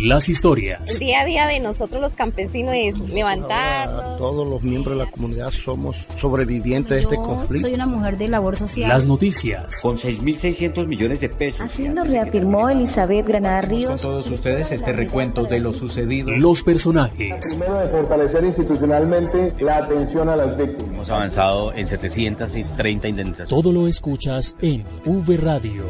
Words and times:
las 0.00 0.28
historias. 0.28 0.80
El 0.92 0.98
día 1.00 1.22
a 1.22 1.24
día 1.24 1.46
de 1.46 1.60
nosotros 1.60 2.00
los 2.00 2.12
campesinos 2.12 2.74
es 2.76 2.98
levantarnos. 3.10 4.16
todos 4.18 4.46
los 4.46 4.62
miembros 4.62 4.96
de 4.96 5.04
la 5.04 5.10
comunidad 5.10 5.50
somos 5.50 5.96
sobrevivientes 6.18 6.90
de 6.90 7.02
este 7.02 7.16
conflicto. 7.16 7.66
Soy 7.66 7.74
una 7.74 7.86
mujer 7.86 8.16
de 8.16 8.28
labor 8.28 8.56
social. 8.56 8.88
Las 8.88 9.06
noticias. 9.06 9.80
Con 9.82 9.96
6.600 9.96 10.86
millones 10.86 11.20
de 11.20 11.28
pesos. 11.28 11.60
Así 11.62 11.88
lo 11.88 12.04
reafirmó 12.04 12.68
Elizabeth 12.68 13.26
Granada 13.26 13.62
Ríos. 13.62 14.02
Con 14.02 14.12
todos 14.12 14.30
ustedes 14.30 14.70
este 14.70 14.92
recuento 14.92 15.44
de 15.44 15.60
lo 15.60 15.74
sucedido. 15.74 16.30
Los 16.30 16.62
personajes. 16.62 17.36
Primero 17.50 17.78
de 17.78 17.88
fortalecer 17.88 18.44
institucionalmente 18.44 19.52
la 19.60 19.78
atención 19.78 20.28
a 20.28 20.36
las 20.36 20.56
víctimas. 20.56 20.94
Hemos 20.94 21.10
avanzado 21.10 21.72
en 21.72 21.86
730 21.86 23.08
indemnizaciones. 23.08 23.48
Todo 23.48 23.72
lo 23.72 23.88
escuchas 23.88 24.54
en 24.60 24.84
V 25.04 25.36
Radio. 25.38 25.84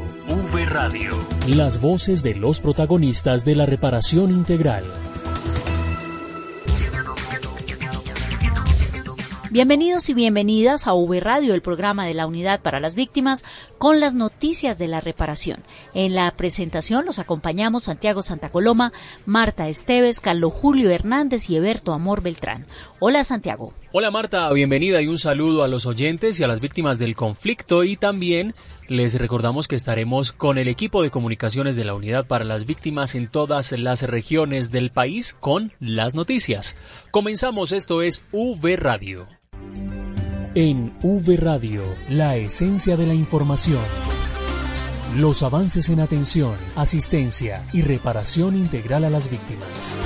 V 0.53 0.65
Radio. 0.65 1.11
Las 1.49 1.81
voces 1.81 2.23
de 2.23 2.35
los 2.35 2.61
protagonistas 2.61 3.45
de 3.45 3.55
la 3.55 3.67
reparación 3.67 3.98
integral. 4.13 4.85
Bienvenidos 9.51 10.09
y 10.09 10.15
bienvenidas 10.15 10.87
a 10.87 10.95
V 10.95 11.19
Radio, 11.19 11.53
el 11.53 11.63
programa 11.63 12.07
de 12.07 12.15
la 12.15 12.29
Unidad 12.29 12.61
para 12.61 12.79
las 12.79 12.95
Víctimas, 12.95 13.45
con 13.79 13.99
las 13.99 14.15
noticias 14.15 14.79
de 14.79 14.87
la 14.87 15.01
reparación. 15.01 15.65
En 15.95 16.15
la 16.15 16.31
presentación 16.31 17.07
los 17.07 17.19
acompañamos 17.19 17.85
Santiago 17.85 18.23
Santa 18.23 18.51
Coloma, 18.51 18.93
Marta 19.27 19.69
Esteves, 19.69 20.21
Carlos 20.21 20.53
Julio 20.53 20.91
Hernández 20.91 21.51
y 21.51 21.57
Eberto 21.57 21.93
Amor 21.93 22.23
Beltrán. 22.23 22.67
Hola 23.01 23.25
Santiago. 23.25 23.73
Hola 23.91 24.13
Marta, 24.13 24.53
bienvenida 24.53 25.03
y 25.03 25.09
un 25.09 25.19
saludo 25.19 25.65
a 25.65 25.69
los 25.69 25.87
oyentes 25.87 26.39
y 26.39 26.45
a 26.45 26.47
las 26.47 26.61
víctimas 26.61 27.01
del 27.01 27.17
conflicto 27.17 27.83
y 27.83 27.97
también 27.97 28.55
les 28.89 29.15
recordamos 29.19 29.69
que 29.69 29.77
estaremos 29.77 30.33
con 30.33 30.59
el 30.59 30.67
equipo 30.67 31.03
de 31.03 31.11
comunicaciones 31.11 31.77
de 31.77 31.85
la 31.85 31.95
Unidad 31.95 32.27
para 32.27 32.45
las 32.45 32.65
Víctimas 32.65 33.15
en 33.15 33.29
todas 33.29 33.73
las 33.73 34.03
regiones 34.03 34.71
del 34.71 34.91
país 34.91 35.37
con 35.39 35.73
las 35.79 36.15
noticias. 36.15 36.77
Comenzamos, 37.11 37.73
esto 37.73 38.03
es 38.03 38.25
V 38.33 38.77
Radio. 38.77 39.29
En 40.55 40.97
V 41.03 41.37
Radio, 41.37 41.83
la 42.09 42.37
esencia 42.37 42.97
de 42.97 43.07
la 43.07 43.15
información. 43.15 43.83
Los 45.17 45.43
avances 45.43 45.89
en 45.91 46.01
atención, 46.01 46.57
asistencia 46.75 47.67
y 47.73 47.83
reparación 47.83 48.57
integral 48.57 49.05
a 49.05 49.11
las 49.11 49.31
víctimas. 49.31 49.97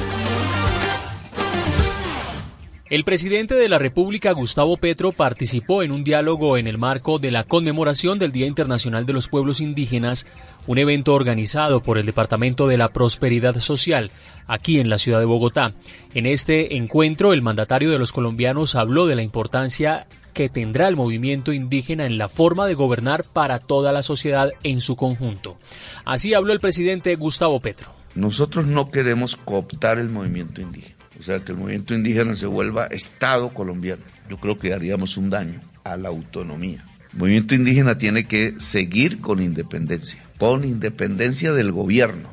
El 2.92 3.04
presidente 3.04 3.54
de 3.54 3.70
la 3.70 3.78
República, 3.78 4.32
Gustavo 4.32 4.76
Petro, 4.76 5.12
participó 5.12 5.82
en 5.82 5.92
un 5.92 6.04
diálogo 6.04 6.58
en 6.58 6.66
el 6.66 6.76
marco 6.76 7.18
de 7.18 7.30
la 7.30 7.42
conmemoración 7.42 8.18
del 8.18 8.32
Día 8.32 8.46
Internacional 8.46 9.06
de 9.06 9.14
los 9.14 9.28
Pueblos 9.28 9.62
Indígenas, 9.62 10.26
un 10.66 10.76
evento 10.76 11.14
organizado 11.14 11.82
por 11.82 11.96
el 11.96 12.04
Departamento 12.04 12.68
de 12.68 12.76
la 12.76 12.90
Prosperidad 12.90 13.56
Social, 13.60 14.10
aquí 14.46 14.78
en 14.78 14.90
la 14.90 14.98
ciudad 14.98 15.20
de 15.20 15.24
Bogotá. 15.24 15.72
En 16.12 16.26
este 16.26 16.76
encuentro, 16.76 17.32
el 17.32 17.40
mandatario 17.40 17.90
de 17.90 17.98
los 17.98 18.12
colombianos 18.12 18.74
habló 18.74 19.06
de 19.06 19.16
la 19.16 19.22
importancia 19.22 20.06
que 20.34 20.50
tendrá 20.50 20.86
el 20.86 20.94
movimiento 20.96 21.54
indígena 21.54 22.04
en 22.04 22.18
la 22.18 22.28
forma 22.28 22.66
de 22.66 22.74
gobernar 22.74 23.24
para 23.24 23.58
toda 23.58 23.92
la 23.92 24.02
sociedad 24.02 24.50
en 24.64 24.82
su 24.82 24.96
conjunto. 24.96 25.56
Así 26.04 26.34
habló 26.34 26.52
el 26.52 26.60
presidente 26.60 27.16
Gustavo 27.16 27.58
Petro. 27.58 27.88
Nosotros 28.14 28.66
no 28.66 28.90
queremos 28.90 29.36
cooptar 29.36 29.98
el 29.98 30.10
movimiento 30.10 30.60
indígena 30.60 30.91
o 31.18 31.22
sea, 31.22 31.40
que 31.40 31.52
el 31.52 31.58
movimiento 31.58 31.94
indígena 31.94 32.34
se 32.34 32.46
vuelva 32.46 32.86
Estado 32.86 33.50
colombiano. 33.50 34.02
Yo 34.28 34.38
creo 34.38 34.58
que 34.58 34.72
haríamos 34.72 35.16
un 35.16 35.30
daño 35.30 35.60
a 35.84 35.96
la 35.96 36.08
autonomía. 36.08 36.84
El 37.12 37.18
movimiento 37.18 37.54
indígena 37.54 37.98
tiene 37.98 38.26
que 38.26 38.54
seguir 38.58 39.20
con 39.20 39.42
independencia, 39.42 40.22
con 40.38 40.64
independencia 40.64 41.52
del 41.52 41.72
gobierno 41.72 42.30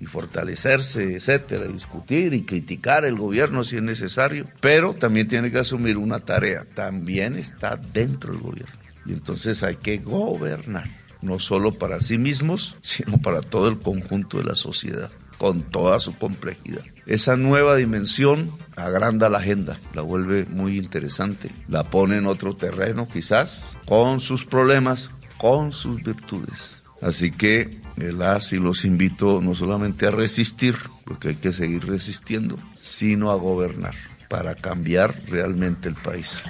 y 0.00 0.06
fortalecerse, 0.06 1.14
etcétera, 1.14 1.68
discutir 1.68 2.34
y 2.34 2.42
criticar 2.42 3.04
el 3.04 3.16
gobierno 3.16 3.62
si 3.62 3.76
es 3.76 3.82
necesario, 3.82 4.48
pero 4.60 4.94
también 4.94 5.28
tiene 5.28 5.50
que 5.50 5.58
asumir 5.58 5.96
una 5.96 6.20
tarea, 6.20 6.64
también 6.74 7.36
está 7.36 7.76
dentro 7.76 8.32
del 8.32 8.42
gobierno. 8.42 8.74
Y 9.06 9.12
entonces 9.12 9.62
hay 9.62 9.76
que 9.76 9.98
gobernar, 9.98 10.88
no 11.20 11.38
solo 11.38 11.78
para 11.78 12.00
sí 12.00 12.18
mismos, 12.18 12.74
sino 12.82 13.18
para 13.18 13.42
todo 13.42 13.68
el 13.68 13.78
conjunto 13.78 14.38
de 14.38 14.44
la 14.44 14.54
sociedad 14.54 15.10
con 15.38 15.62
toda 15.62 16.00
su 16.00 16.16
complejidad. 16.16 16.82
Esa 17.06 17.36
nueva 17.36 17.74
dimensión 17.76 18.52
agranda 18.76 19.28
la 19.28 19.38
agenda, 19.38 19.78
la 19.92 20.02
vuelve 20.02 20.44
muy 20.46 20.78
interesante, 20.78 21.50
la 21.68 21.82
pone 21.84 22.16
en 22.16 22.26
otro 22.26 22.54
terreno 22.54 23.08
quizás, 23.12 23.76
con 23.86 24.20
sus 24.20 24.44
problemas, 24.44 25.10
con 25.36 25.72
sus 25.72 26.02
virtudes. 26.02 26.84
Así 27.00 27.32
que 27.32 27.80
las 27.96 28.52
y 28.52 28.58
los 28.58 28.84
invito 28.84 29.40
no 29.40 29.56
solamente 29.56 30.06
a 30.06 30.12
resistir, 30.12 30.76
porque 31.04 31.30
hay 31.30 31.34
que 31.34 31.50
seguir 31.50 31.86
resistiendo, 31.86 32.56
sino 32.78 33.32
a 33.32 33.34
gobernar 33.34 33.94
para 34.28 34.54
cambiar 34.54 35.14
realmente 35.26 35.88
el 35.88 35.96
país. 35.96 36.42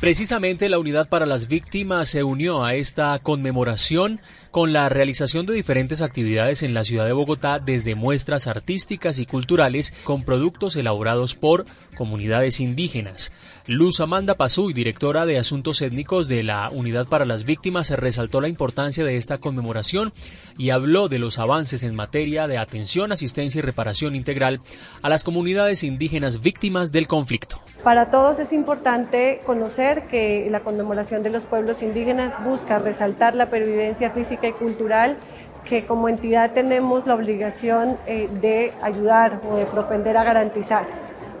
Precisamente 0.00 0.68
la 0.68 0.78
Unidad 0.78 1.08
para 1.08 1.26
las 1.26 1.48
Víctimas 1.48 2.08
se 2.08 2.22
unió 2.22 2.64
a 2.64 2.74
esta 2.74 3.18
conmemoración 3.20 4.20
con 4.58 4.72
la 4.72 4.88
realización 4.88 5.46
de 5.46 5.54
diferentes 5.54 6.02
actividades 6.02 6.64
en 6.64 6.74
la 6.74 6.82
ciudad 6.82 7.06
de 7.06 7.12
Bogotá, 7.12 7.60
desde 7.60 7.94
muestras 7.94 8.48
artísticas 8.48 9.20
y 9.20 9.24
culturales 9.24 9.94
con 10.02 10.24
productos 10.24 10.74
elaborados 10.74 11.36
por 11.36 11.64
comunidades 11.96 12.58
indígenas. 12.58 13.30
Luz 13.68 14.00
Amanda 14.00 14.34
Pazú, 14.34 14.72
directora 14.72 15.26
de 15.26 15.38
Asuntos 15.38 15.80
Étnicos 15.80 16.26
de 16.26 16.42
la 16.42 16.70
Unidad 16.70 17.06
para 17.06 17.24
las 17.24 17.44
Víctimas, 17.44 17.90
resaltó 17.90 18.40
la 18.40 18.48
importancia 18.48 19.04
de 19.04 19.16
esta 19.16 19.38
conmemoración 19.38 20.12
y 20.58 20.70
habló 20.70 21.08
de 21.08 21.20
los 21.20 21.38
avances 21.38 21.84
en 21.84 21.94
materia 21.94 22.48
de 22.48 22.58
atención, 22.58 23.12
asistencia 23.12 23.60
y 23.60 23.62
reparación 23.62 24.16
integral 24.16 24.60
a 25.02 25.08
las 25.08 25.22
comunidades 25.22 25.84
indígenas 25.84 26.40
víctimas 26.40 26.90
del 26.90 27.06
conflicto. 27.06 27.62
Para 27.82 28.06
todos 28.06 28.40
es 28.40 28.52
importante 28.52 29.40
conocer 29.46 30.02
que 30.02 30.48
la 30.50 30.60
conmemoración 30.60 31.22
de 31.22 31.30
los 31.30 31.44
pueblos 31.44 31.80
indígenas 31.80 32.32
busca 32.44 32.80
resaltar 32.80 33.36
la 33.36 33.46
pervivencia 33.46 34.10
física 34.10 34.48
y 34.48 34.52
cultural 34.52 35.16
que 35.64 35.86
como 35.86 36.08
entidad 36.08 36.50
tenemos 36.50 37.06
la 37.06 37.14
obligación 37.14 37.96
eh, 38.06 38.28
de 38.40 38.72
ayudar 38.82 39.40
o 39.48 39.56
de 39.56 39.66
propender 39.66 40.16
a 40.16 40.24
garantizar. 40.24 40.86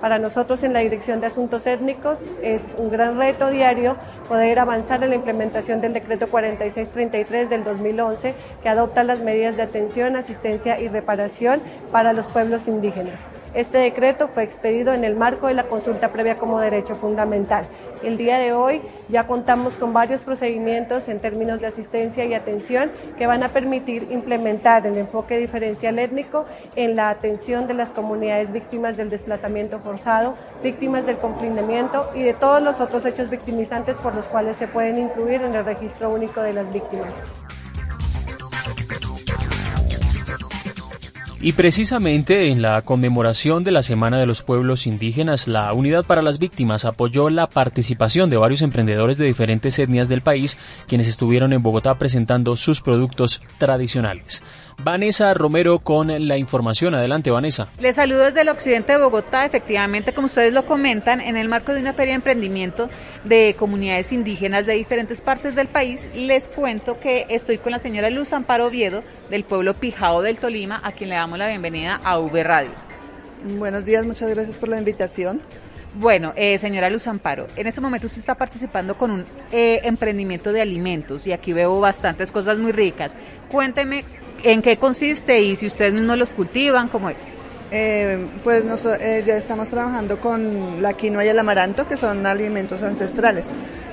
Para 0.00 0.20
nosotros 0.20 0.62
en 0.62 0.74
la 0.74 0.78
Dirección 0.78 1.20
de 1.20 1.26
Asuntos 1.26 1.66
Étnicos 1.66 2.18
es 2.40 2.62
un 2.76 2.88
gran 2.88 3.18
reto 3.18 3.50
diario 3.50 3.96
poder 4.28 4.60
avanzar 4.60 5.02
en 5.02 5.10
la 5.10 5.16
implementación 5.16 5.80
del 5.80 5.92
decreto 5.92 6.28
4633 6.28 7.50
del 7.50 7.64
2011 7.64 8.34
que 8.62 8.68
adopta 8.68 9.02
las 9.02 9.18
medidas 9.18 9.56
de 9.56 9.62
atención, 9.62 10.14
asistencia 10.14 10.78
y 10.78 10.86
reparación 10.86 11.60
para 11.90 12.12
los 12.12 12.30
pueblos 12.30 12.68
indígenas. 12.68 13.18
Este 13.54 13.78
decreto 13.78 14.28
fue 14.28 14.44
expedido 14.44 14.92
en 14.92 15.04
el 15.04 15.16
marco 15.16 15.46
de 15.46 15.54
la 15.54 15.64
consulta 15.64 16.08
previa 16.08 16.36
como 16.36 16.60
derecho 16.60 16.94
fundamental. 16.94 17.66
El 18.02 18.18
día 18.18 18.38
de 18.38 18.52
hoy 18.52 18.82
ya 19.08 19.26
contamos 19.26 19.74
con 19.74 19.92
varios 19.92 20.20
procedimientos 20.20 21.08
en 21.08 21.18
términos 21.18 21.58
de 21.60 21.66
asistencia 21.66 22.24
y 22.26 22.34
atención 22.34 22.90
que 23.16 23.26
van 23.26 23.42
a 23.42 23.48
permitir 23.48 24.06
implementar 24.10 24.86
el 24.86 24.98
enfoque 24.98 25.38
diferencial 25.38 25.98
étnico 25.98 26.44
en 26.76 26.94
la 26.94 27.08
atención 27.08 27.66
de 27.66 27.74
las 27.74 27.88
comunidades 27.88 28.52
víctimas 28.52 28.96
del 28.96 29.08
desplazamiento 29.08 29.78
forzado, 29.78 30.34
víctimas 30.62 31.06
del 31.06 31.16
confinamiento 31.16 32.10
y 32.14 32.22
de 32.22 32.34
todos 32.34 32.62
los 32.62 32.80
otros 32.80 33.04
hechos 33.06 33.30
victimizantes 33.30 33.96
por 33.96 34.14
los 34.14 34.26
cuales 34.26 34.56
se 34.56 34.68
pueden 34.68 34.98
incluir 34.98 35.42
en 35.42 35.54
el 35.54 35.64
registro 35.64 36.10
único 36.10 36.42
de 36.42 36.52
las 36.52 36.70
víctimas. 36.72 37.37
Y 41.40 41.52
precisamente 41.52 42.48
en 42.48 42.62
la 42.62 42.82
conmemoración 42.82 43.62
de 43.62 43.70
la 43.70 43.84
Semana 43.84 44.18
de 44.18 44.26
los 44.26 44.42
Pueblos 44.42 44.88
Indígenas, 44.88 45.46
la 45.46 45.72
Unidad 45.72 46.04
para 46.04 46.20
las 46.20 46.40
Víctimas 46.40 46.84
apoyó 46.84 47.30
la 47.30 47.46
participación 47.48 48.28
de 48.28 48.36
varios 48.36 48.62
emprendedores 48.62 49.18
de 49.18 49.26
diferentes 49.26 49.78
etnias 49.78 50.08
del 50.08 50.20
país, 50.20 50.58
quienes 50.88 51.06
estuvieron 51.06 51.52
en 51.52 51.62
Bogotá 51.62 51.94
presentando 51.96 52.56
sus 52.56 52.80
productos 52.80 53.40
tradicionales. 53.58 54.42
Vanessa 54.80 55.34
Romero 55.34 55.80
con 55.80 56.28
la 56.28 56.36
información. 56.36 56.94
Adelante, 56.94 57.30
Vanessa. 57.30 57.68
Les 57.80 57.96
saludo 57.96 58.24
desde 58.24 58.42
el 58.42 58.48
occidente 58.48 58.92
de 58.92 58.98
Bogotá. 58.98 59.44
Efectivamente, 59.44 60.12
como 60.12 60.26
ustedes 60.26 60.52
lo 60.52 60.66
comentan, 60.66 61.20
en 61.20 61.36
el 61.36 61.48
marco 61.48 61.74
de 61.74 61.80
una 61.80 61.94
feria 61.94 62.12
de 62.12 62.16
emprendimiento 62.16 62.88
de 63.24 63.56
comunidades 63.58 64.12
indígenas 64.12 64.66
de 64.66 64.74
diferentes 64.74 65.20
partes 65.20 65.56
del 65.56 65.66
país, 65.66 66.08
les 66.14 66.48
cuento 66.48 66.98
que 67.00 67.26
estoy 67.28 67.58
con 67.58 67.72
la 67.72 67.80
señora 67.80 68.08
Luz 68.10 68.32
Amparo 68.32 68.66
Oviedo 68.66 69.02
del 69.30 69.44
pueblo 69.44 69.74
Pijao 69.74 70.22
del 70.22 70.36
Tolima, 70.36 70.80
a 70.84 70.92
quien 70.92 71.10
le 71.10 71.16
damos 71.16 71.27
la 71.36 71.48
bienvenida 71.48 72.00
a 72.02 72.18
V 72.18 72.42
Radio. 72.42 72.70
Buenos 73.58 73.84
días, 73.84 74.06
muchas 74.06 74.30
gracias 74.30 74.58
por 74.58 74.68
la 74.68 74.78
invitación. 74.78 75.40
Bueno, 75.94 76.32
eh, 76.36 76.58
señora 76.58 76.90
Luz 76.90 77.06
Amparo, 77.06 77.46
en 77.56 77.66
este 77.66 77.80
momento 77.80 78.06
usted 78.06 78.20
está 78.20 78.34
participando 78.34 78.96
con 78.96 79.10
un 79.10 79.24
eh, 79.52 79.80
emprendimiento 79.84 80.52
de 80.52 80.60
alimentos 80.60 81.26
y 81.26 81.32
aquí 81.32 81.52
veo 81.52 81.80
bastantes 81.80 82.30
cosas 82.30 82.58
muy 82.58 82.72
ricas. 82.72 83.12
Cuénteme 83.50 84.04
¿En 84.42 84.62
qué 84.62 84.76
consiste 84.76 85.40
y 85.40 85.56
si 85.56 85.66
ustedes 85.66 85.92
mismos 85.92 86.16
los 86.16 86.30
cultivan? 86.30 86.88
¿Cómo 86.88 87.10
es? 87.10 87.16
Eh, 87.70 88.24
pues 88.44 88.64
eh, 89.00 89.22
ya 89.26 89.36
estamos 89.36 89.68
trabajando 89.68 90.20
con 90.20 90.80
la 90.80 90.94
quinoa 90.94 91.24
y 91.24 91.28
el 91.28 91.38
amaranto, 91.38 91.86
que 91.88 91.96
son 91.96 92.24
alimentos 92.24 92.82
ancestrales. 92.82 93.46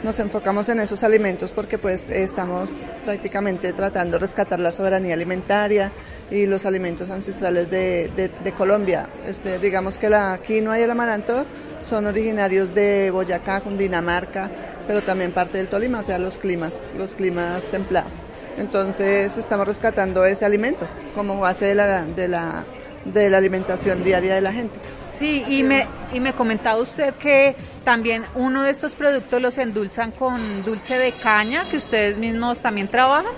Nos 0.05 0.19
enfocamos 0.19 0.69
en 0.69 0.79
esos 0.79 1.03
alimentos 1.03 1.51
porque 1.51 1.79
pues 1.79 2.11
estamos 2.11 2.69
prácticamente 3.03 3.73
tratando 3.73 4.13
de 4.13 4.19
rescatar 4.19 4.59
la 4.59 4.71
soberanía 4.71 5.15
alimentaria 5.15 5.91
y 6.29 6.45
los 6.45 6.67
alimentos 6.67 7.09
ancestrales 7.09 7.71
de, 7.71 8.53
Colombia. 8.55 9.07
Este, 9.27 9.57
digamos 9.57 9.97
que 9.97 10.09
la 10.09 10.39
quinoa 10.45 10.79
y 10.79 10.83
el 10.83 10.91
amaranto 10.91 11.45
son 11.89 12.05
originarios 12.05 12.73
de 12.75 13.09
Boyacá, 13.09 13.61
Cundinamarca, 13.61 14.51
pero 14.85 15.01
también 15.01 15.31
parte 15.31 15.57
del 15.57 15.67
Tolima, 15.67 16.01
o 16.01 16.03
sea, 16.03 16.19
los 16.19 16.37
climas, 16.37 16.93
los 16.95 17.15
climas 17.15 17.65
templados. 17.65 18.11
Entonces 18.59 19.35
estamos 19.37 19.67
rescatando 19.67 20.23
ese 20.23 20.45
alimento 20.45 20.87
como 21.15 21.39
base 21.39 21.65
de 21.65 21.75
la, 21.75 22.03
de 22.03 22.27
la, 22.27 22.63
de 23.05 23.29
la 23.31 23.37
alimentación 23.37 24.03
diaria 24.03 24.35
de 24.35 24.41
la 24.41 24.53
gente. 24.53 24.75
Sí, 25.19 25.43
y 25.47 25.63
me, 25.63 25.87
y 26.13 26.19
me 26.19 26.33
comentaba 26.33 26.81
usted 26.81 27.13
que 27.15 27.55
también 27.83 28.25
uno 28.35 28.63
de 28.63 28.71
estos 28.71 28.95
productos 28.95 29.41
los 29.41 29.57
endulzan 29.57 30.11
con 30.11 30.63
dulce 30.63 30.97
de 30.97 31.11
caña, 31.13 31.63
que 31.69 31.77
ustedes 31.77 32.17
mismos 32.17 32.59
también 32.59 32.87
trabajan. 32.89 33.31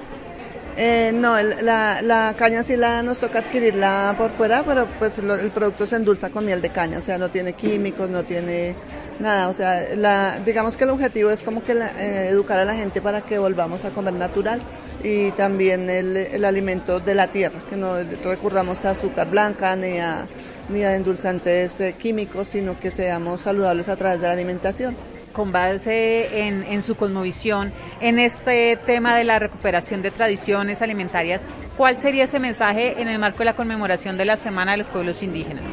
Eh, 0.79 1.11
no, 1.13 1.35
la, 1.41 2.03
la, 2.03 2.35
caña 2.37 2.61
sí 2.61 2.77
la 2.77 3.01
nos 3.01 3.17
toca 3.17 3.39
adquirirla 3.39 4.13
por 4.15 4.29
fuera, 4.29 4.63
pero 4.63 4.85
pues 4.99 5.17
el 5.17 5.49
producto 5.49 5.87
se 5.87 5.95
endulza 5.95 6.29
con 6.29 6.45
miel 6.45 6.61
de 6.61 6.69
caña, 6.69 6.99
o 6.99 7.01
sea, 7.01 7.17
no 7.17 7.29
tiene 7.29 7.53
químicos, 7.53 8.09
no 8.11 8.23
tiene 8.23 8.75
nada, 9.19 9.49
o 9.49 9.53
sea, 9.53 9.95
la, 9.95 10.39
digamos 10.45 10.77
que 10.77 10.83
el 10.83 10.91
objetivo 10.91 11.31
es 11.31 11.41
como 11.41 11.63
que 11.63 11.71
eh, 11.73 12.27
educar 12.29 12.59
a 12.59 12.65
la 12.65 12.75
gente 12.75 13.01
para 13.01 13.21
que 13.21 13.39
volvamos 13.39 13.85
a 13.85 13.89
comer 13.89 14.13
natural 14.13 14.61
y 15.03 15.31
también 15.31 15.89
el, 15.89 16.15
el 16.15 16.45
alimento 16.45 16.99
de 16.99 17.15
la 17.15 17.27
tierra, 17.27 17.59
que 17.67 17.75
no 17.75 17.97
recurramos 18.23 18.85
a 18.85 18.91
azúcar 18.91 19.31
blanca 19.31 19.75
ni 19.75 19.97
a, 19.97 20.27
ni 20.69 20.83
a 20.83 20.95
endulzantes 20.95 21.79
eh, 21.81 21.95
químicos, 21.97 22.47
sino 22.47 22.79
que 22.79 22.91
seamos 22.91 23.41
saludables 23.41 23.89
a 23.89 23.95
través 23.95 24.19
de 24.21 24.27
la 24.27 24.33
alimentación 24.33 24.95
con 25.37 25.51
base 25.51 26.47
en, 26.47 26.63
en, 26.63 26.81
su 26.81 26.95
cosmovisión, 26.95 27.71
en 28.01 28.17
este 28.17 28.75
tema 28.87 29.15
de 29.15 29.23
la 29.23 29.37
recuperación 29.37 30.01
de 30.01 30.09
tradiciones 30.09 30.81
alimentarias, 30.81 31.43
¿cuál 31.77 32.01
sería 32.01 32.23
ese 32.23 32.39
mensaje 32.39 32.99
en 32.99 33.07
el 33.07 33.19
marco 33.19 33.39
de 33.39 33.45
la 33.45 33.55
conmemoración 33.55 34.17
de 34.17 34.25
la 34.25 34.35
Semana 34.35 34.71
de 34.71 34.79
los 34.79 34.87
Pueblos 34.87 35.21
Indígenas? 35.21 35.63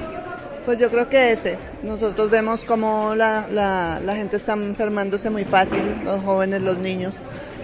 Pues 0.67 0.79
yo 0.79 0.91
creo 0.91 1.09
que 1.09 1.33
ese. 1.33 1.57
Nosotros 1.83 2.29
vemos 2.29 2.65
cómo 2.65 3.15
la, 3.15 3.47
la, 3.51 4.01
la 4.05 4.17
gente 4.17 4.37
está 4.37 4.53
enfermándose 4.53 5.31
muy 5.31 5.45
fácil, 5.45 5.81
los 6.05 6.23
jóvenes, 6.23 6.61
los 6.61 6.77
niños, 6.77 7.17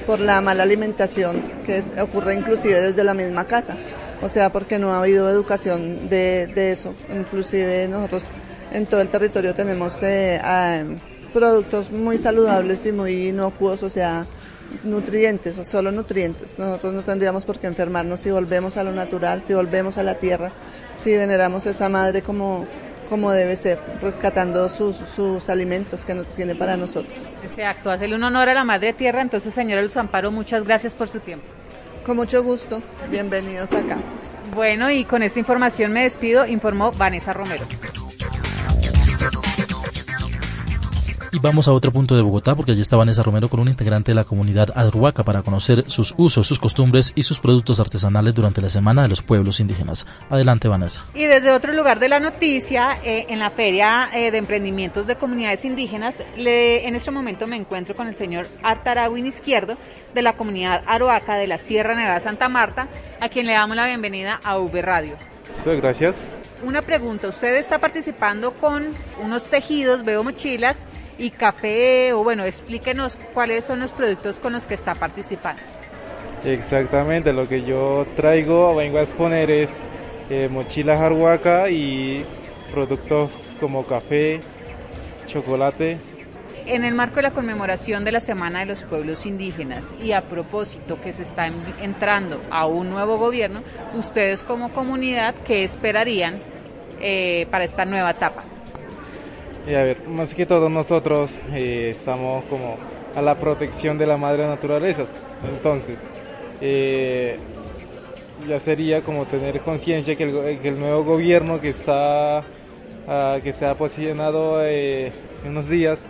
por 0.06 0.20
la 0.20 0.40
mala 0.40 0.62
alimentación 0.62 1.42
que 1.66 1.82
ocurre 2.00 2.34
inclusive 2.34 2.80
desde 2.80 3.04
la 3.04 3.12
misma 3.12 3.44
casa. 3.44 3.76
O 4.22 4.28
sea, 4.28 4.50
porque 4.50 4.78
no 4.78 4.92
ha 4.92 4.98
habido 4.98 5.30
educación 5.30 6.08
de, 6.08 6.46
de 6.54 6.72
eso. 6.72 6.94
Inclusive 7.14 7.88
nosotros 7.88 8.24
en 8.72 8.86
todo 8.86 9.00
el 9.00 9.08
territorio 9.08 9.54
tenemos 9.54 9.94
eh, 10.02 10.40
productos 11.32 11.90
muy 11.90 12.18
saludables 12.18 12.84
y 12.86 12.92
muy 12.92 13.28
inocuos, 13.28 13.82
o 13.82 13.90
sea, 13.90 14.26
nutrientes, 14.84 15.58
o 15.58 15.64
solo 15.64 15.90
nutrientes. 15.90 16.58
Nosotros 16.58 16.94
no 16.94 17.02
tendríamos 17.02 17.44
por 17.44 17.58
qué 17.58 17.66
enfermarnos 17.66 18.20
si 18.20 18.30
volvemos 18.30 18.76
a 18.76 18.84
lo 18.84 18.92
natural, 18.92 19.42
si 19.44 19.54
volvemos 19.54 19.98
a 19.98 20.02
la 20.02 20.14
tierra, 20.14 20.50
si 20.98 21.16
veneramos 21.16 21.66
a 21.66 21.70
esa 21.70 21.88
madre 21.88 22.22
como 22.22 22.66
como 23.08 23.32
debe 23.32 23.56
ser, 23.56 23.76
rescatando 24.00 24.68
sus, 24.68 24.94
sus 25.16 25.50
alimentos 25.50 26.04
que 26.04 26.14
nos 26.14 26.28
tiene 26.28 26.54
para 26.54 26.76
nosotros. 26.76 27.12
Exacto, 27.42 27.90
hacerle 27.90 28.14
un 28.14 28.22
honor 28.22 28.48
a 28.48 28.54
la 28.54 28.62
Madre 28.62 28.92
Tierra. 28.92 29.20
Entonces, 29.20 29.52
señora 29.52 29.82
Luz 29.82 29.96
Amparo, 29.96 30.30
muchas 30.30 30.62
gracias 30.62 30.94
por 30.94 31.08
su 31.08 31.18
tiempo. 31.18 31.44
Con 32.04 32.16
mucho 32.16 32.42
gusto, 32.42 32.82
bienvenidos 33.10 33.70
acá. 33.72 33.98
Bueno, 34.54 34.90
y 34.90 35.04
con 35.04 35.22
esta 35.22 35.38
información 35.38 35.92
me 35.92 36.02
despido, 36.02 36.46
informó 36.46 36.90
Vanessa 36.92 37.32
Romero. 37.32 37.64
Y 41.32 41.38
vamos 41.38 41.68
a 41.68 41.72
otro 41.72 41.92
punto 41.92 42.16
de 42.16 42.22
Bogotá 42.22 42.56
porque 42.56 42.72
allí 42.72 42.80
está 42.80 42.96
Vanessa 42.96 43.22
Romero 43.22 43.48
con 43.48 43.60
un 43.60 43.68
integrante 43.68 44.10
de 44.10 44.16
la 44.16 44.24
comunidad 44.24 44.70
Adruaca 44.74 45.22
para 45.22 45.42
conocer 45.42 45.84
sus 45.86 46.12
usos, 46.16 46.44
sus 46.44 46.58
costumbres 46.58 47.12
y 47.14 47.22
sus 47.22 47.38
productos 47.38 47.78
artesanales 47.78 48.34
durante 48.34 48.60
la 48.60 48.68
Semana 48.68 49.02
de 49.02 49.08
los 49.08 49.22
Pueblos 49.22 49.60
Indígenas. 49.60 50.08
Adelante, 50.28 50.66
Vanessa. 50.66 51.04
Y 51.14 51.26
desde 51.26 51.52
otro 51.52 51.72
lugar 51.72 52.00
de 52.00 52.08
la 52.08 52.18
noticia, 52.18 52.98
eh, 53.04 53.26
en 53.28 53.38
la 53.38 53.50
Feria 53.50 54.08
eh, 54.12 54.32
de 54.32 54.38
Emprendimientos 54.38 55.06
de 55.06 55.14
Comunidades 55.14 55.64
Indígenas, 55.64 56.16
le, 56.36 56.88
en 56.88 56.96
este 56.96 57.12
momento 57.12 57.46
me 57.46 57.54
encuentro 57.54 57.94
con 57.94 58.08
el 58.08 58.16
señor 58.16 58.48
Artarawin 58.64 59.26
Izquierdo 59.26 59.76
de 60.12 60.22
la 60.22 60.32
comunidad 60.32 60.82
Aroaca 60.88 61.36
de 61.36 61.46
la 61.46 61.58
Sierra 61.58 61.94
Nevada 61.94 62.18
Santa 62.18 62.48
Marta, 62.48 62.88
a 63.20 63.28
quien 63.28 63.46
le 63.46 63.52
damos 63.52 63.76
la 63.76 63.86
bienvenida 63.86 64.40
a 64.42 64.58
V 64.58 64.82
Radio. 64.82 65.14
Sí, 65.62 65.70
gracias. 65.76 66.32
Una 66.64 66.82
pregunta, 66.82 67.28
usted 67.28 67.54
está 67.56 67.78
participando 67.78 68.52
con 68.52 68.88
unos 69.22 69.44
tejidos, 69.44 70.04
veo 70.04 70.24
mochilas, 70.24 70.78
y 71.20 71.30
café, 71.30 72.14
o 72.14 72.24
bueno, 72.24 72.44
explíquenos 72.44 73.18
cuáles 73.34 73.64
son 73.64 73.78
los 73.78 73.90
productos 73.92 74.40
con 74.40 74.54
los 74.54 74.66
que 74.66 74.74
está 74.74 74.94
participando. 74.94 75.60
Exactamente, 76.44 77.34
lo 77.34 77.46
que 77.46 77.62
yo 77.62 78.06
traigo, 78.16 78.74
vengo 78.74 78.98
a 78.98 79.02
exponer 79.02 79.50
es 79.50 79.82
eh, 80.30 80.48
mochilas 80.50 80.98
arhuaca 80.98 81.68
y 81.68 82.24
productos 82.72 83.54
como 83.60 83.84
café, 83.84 84.40
chocolate. 85.26 85.98
En 86.64 86.86
el 86.86 86.94
marco 86.94 87.16
de 87.16 87.22
la 87.22 87.30
conmemoración 87.32 88.04
de 88.04 88.12
la 88.12 88.20
Semana 88.20 88.60
de 88.60 88.66
los 88.66 88.84
Pueblos 88.84 89.26
Indígenas 89.26 89.92
y 90.02 90.12
a 90.12 90.22
propósito 90.22 91.00
que 91.02 91.12
se 91.12 91.24
está 91.24 91.48
entrando 91.82 92.40
a 92.50 92.66
un 92.66 92.88
nuevo 92.88 93.18
gobierno, 93.18 93.62
ustedes 93.92 94.42
como 94.42 94.70
comunidad, 94.70 95.34
¿qué 95.46 95.64
esperarían 95.64 96.38
eh, 97.00 97.46
para 97.50 97.64
esta 97.64 97.84
nueva 97.84 98.12
etapa? 98.12 98.44
Y 99.66 99.74
a 99.74 99.84
ver, 99.84 100.08
más 100.08 100.34
que 100.34 100.46
todo 100.46 100.68
nosotros 100.68 101.38
eh, 101.52 101.90
estamos 101.94 102.44
como 102.46 102.76
a 103.14 103.22
la 103.22 103.36
protección 103.36 103.98
de 103.98 104.06
la 104.06 104.16
madre 104.16 104.46
naturaleza. 104.46 105.04
Entonces, 105.48 105.98
eh, 106.60 107.36
ya 108.48 108.58
sería 108.58 109.02
como 109.02 109.26
tener 109.26 109.60
conciencia 109.60 110.16
que 110.16 110.24
el, 110.62 110.80
nuevo 110.80 111.04
gobierno 111.04 111.60
que 111.60 111.70
está 111.70 112.42
ah, 113.06 113.38
que 113.42 113.52
se 113.52 113.66
ha 113.66 113.74
posicionado 113.74 114.64
eh, 114.64 115.12
en 115.44 115.50
unos 115.50 115.68
días 115.68 116.08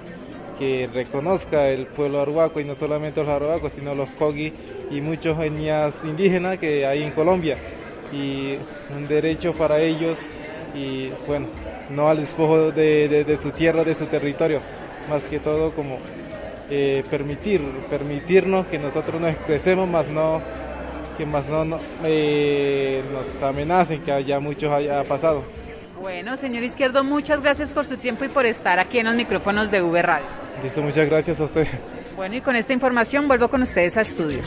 que 0.59 0.89
reconozca 0.93 1.69
el 1.69 1.87
pueblo 1.87 2.21
arhuaco 2.21 2.61
y 2.61 2.65
no 2.65 2.75
solamente 2.75 3.21
los 3.21 3.31
arhuacos 3.31 3.73
sino 3.73 3.95
los 3.95 4.11
kogi 4.11 4.53
y 4.91 5.01
muchos 5.01 5.39
etnias 5.41 5.95
indígenas 6.05 6.59
que 6.59 6.87
hay 6.87 7.03
en 7.03 7.13
Colombia 7.13 7.57
y 8.13 8.57
un 8.95 9.07
derecho 9.09 9.55
para 9.55 9.81
ellos 9.81 10.19
y 10.75 11.11
bueno 11.27 11.47
no 11.91 12.09
al 12.09 12.19
despojo 12.19 12.71
de, 12.71 13.39
su 13.41 13.51
tierra, 13.51 13.85
de 13.85 13.95
su 13.95 14.07
territorio, 14.07 14.61
más 15.09 15.25
que 15.25 15.39
todo 15.39 15.73
como 15.73 15.99
eh, 16.71 17.03
permitir, 17.11 17.61
permitirnos 17.91 18.67
que 18.67 18.79
nosotros 18.79 19.21
nos 19.21 19.31
expresemos, 19.31 19.89
más 19.89 20.09
no 20.09 20.41
que 21.19 21.27
más 21.27 21.49
no, 21.49 21.79
eh, 22.05 23.03
nos 23.13 23.43
amenacen, 23.43 24.01
que 24.01 24.25
ya 24.25 24.41
muchos 24.41 24.73
haya 24.73 25.05
pasado. 25.05 25.43
Bueno, 26.01 26.39
señor 26.39 26.63
Izquierdo, 26.63 27.05
muchas 27.05 27.43
gracias 27.43 27.71
por 27.71 27.85
su 27.85 27.99
tiempo 27.99 28.25
y 28.25 28.29
por 28.29 28.47
estar 28.47 28.79
aquí 28.79 29.01
en 29.01 29.07
los 29.07 29.15
micrófonos 29.15 29.71
de 29.71 29.83
V 29.83 30.01
Radio. 30.01 30.27
Listo, 30.63 30.81
muchas 30.81 31.11
gracias 31.11 31.39
a 31.41 31.45
usted. 31.45 31.67
Bueno, 32.17 32.37
y 32.37 32.41
con 32.41 32.57
esta 32.57 32.73
información 32.73 33.29
vuelvo 33.29 33.49
con 33.49 33.63
ustedes 33.63 33.99
a 33.99 34.01
estudio. 34.01 34.41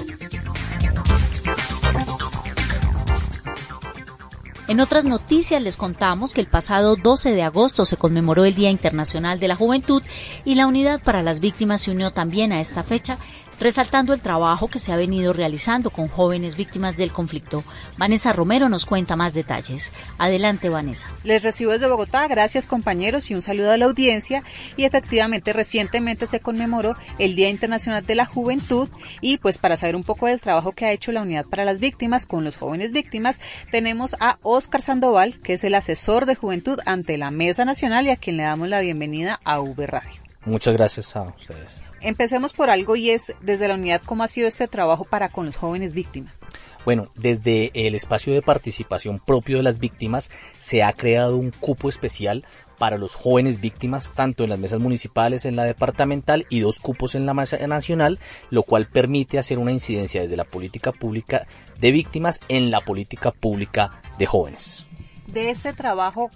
En 4.69 4.79
otras 4.79 5.03
noticias 5.03 5.61
les 5.61 5.75
contamos 5.75 6.33
que 6.33 6.39
el 6.39 6.47
pasado 6.47 6.95
12 6.95 7.33
de 7.33 7.43
agosto 7.43 7.85
se 7.85 7.97
conmemoró 7.97 8.45
el 8.45 8.55
Día 8.55 8.69
Internacional 8.69 9.37
de 9.37 9.49
la 9.49 9.57
Juventud 9.57 10.01
y 10.45 10.55
la 10.55 10.67
Unidad 10.67 11.01
para 11.01 11.21
las 11.21 11.41
Víctimas 11.41 11.81
se 11.81 11.91
unió 11.91 12.11
también 12.11 12.53
a 12.53 12.61
esta 12.61 12.81
fecha 12.81 13.17
resaltando 13.63 14.13
el 14.13 14.21
trabajo 14.21 14.67
que 14.67 14.77
se 14.77 14.91
ha 14.91 14.97
venido 14.97 15.31
realizando 15.31 15.89
con 15.89 16.09
jóvenes 16.09 16.57
víctimas 16.57 16.97
del 16.97 17.13
conflicto. 17.13 17.63
Vanessa 17.97 18.33
Romero 18.33 18.67
nos 18.67 18.85
cuenta 18.85 19.15
más 19.15 19.33
detalles. 19.33 19.93
Adelante, 20.17 20.67
Vanessa. 20.67 21.09
Les 21.23 21.41
recibo 21.41 21.71
desde 21.71 21.87
Bogotá, 21.87 22.27
gracias 22.27 22.67
compañeros 22.67 23.31
y 23.31 23.35
un 23.35 23.41
saludo 23.41 23.71
a 23.71 23.77
la 23.77 23.85
audiencia. 23.85 24.43
Y 24.75 24.83
efectivamente, 24.83 25.53
recientemente 25.53 26.27
se 26.27 26.41
conmemoró 26.41 26.95
el 27.19 27.37
Día 27.37 27.49
Internacional 27.49 28.05
de 28.05 28.15
la 28.15 28.25
Juventud 28.25 28.89
y 29.21 29.37
pues 29.37 29.57
para 29.57 29.77
saber 29.77 29.95
un 29.95 30.03
poco 30.03 30.27
del 30.27 30.41
trabajo 30.41 30.73
que 30.73 30.85
ha 30.85 30.91
hecho 30.91 31.13
la 31.13 31.21
Unidad 31.21 31.45
para 31.45 31.63
las 31.63 31.79
Víctimas 31.79 32.25
con 32.25 32.43
los 32.43 32.57
jóvenes 32.57 32.91
víctimas, 32.91 33.39
tenemos 33.71 34.13
a 34.19 34.39
Oscar 34.41 34.81
Sandoval, 34.81 35.39
que 35.39 35.53
es 35.53 35.63
el 35.63 35.75
asesor 35.75 36.25
de 36.25 36.35
juventud 36.35 36.79
ante 36.85 37.17
la 37.17 37.31
Mesa 37.31 37.63
Nacional 37.63 38.07
y 38.07 38.09
a 38.09 38.17
quien 38.17 38.35
le 38.35 38.43
damos 38.43 38.67
la 38.67 38.81
bienvenida 38.81 39.39
a 39.45 39.61
V 39.61 39.87
Radio. 39.87 40.21
Muchas 40.45 40.73
gracias 40.73 41.15
a 41.15 41.21
ustedes 41.21 41.82
empecemos 42.03 42.53
por 42.53 42.69
algo 42.69 42.95
y 42.95 43.09
es 43.09 43.33
desde 43.41 43.67
la 43.67 43.75
unidad 43.75 44.01
cómo 44.05 44.23
ha 44.23 44.27
sido 44.27 44.47
este 44.47 44.67
trabajo 44.67 45.05
para 45.05 45.29
con 45.29 45.45
los 45.45 45.55
jóvenes 45.55 45.93
víctimas. 45.93 46.39
Bueno, 46.85 47.07
desde 47.15 47.71
el 47.73 47.95
espacio 47.95 48.33
de 48.33 48.41
participación 48.41 49.19
propio 49.19 49.57
de 49.57 49.63
las 49.63 49.79
víctimas 49.79 50.29
se 50.57 50.83
ha 50.83 50.91
creado 50.91 51.37
un 51.37 51.51
cupo 51.51 51.87
especial 51.87 52.45
para 52.77 52.97
los 52.97 53.15
jóvenes 53.15 53.61
víctimas, 53.61 54.13
tanto 54.13 54.43
en 54.43 54.49
las 54.49 54.59
mesas 54.59 54.81
municipales, 54.81 55.45
en 55.45 55.55
la 55.55 55.63
departamental 55.63 56.45
y 56.49 56.59
dos 56.59 56.79
cupos 56.79 57.15
en 57.15 57.25
la 57.25 57.33
mesa 57.33 57.65
nacional, 57.67 58.19
lo 58.49 58.63
cual 58.63 58.87
permite 58.87 59.39
hacer 59.39 59.59
una 59.59 59.71
incidencia 59.71 60.21
desde 60.21 60.35
la 60.35 60.43
política 60.43 60.91
pública 60.91 61.47
de 61.79 61.91
víctimas 61.91 62.41
en 62.49 62.71
la 62.71 62.81
política 62.81 63.31
pública 63.31 64.01
de 64.17 64.25
jóvenes. 64.25 64.85
De 65.27 65.49
este 65.51 65.71
trabajo, 65.71 66.29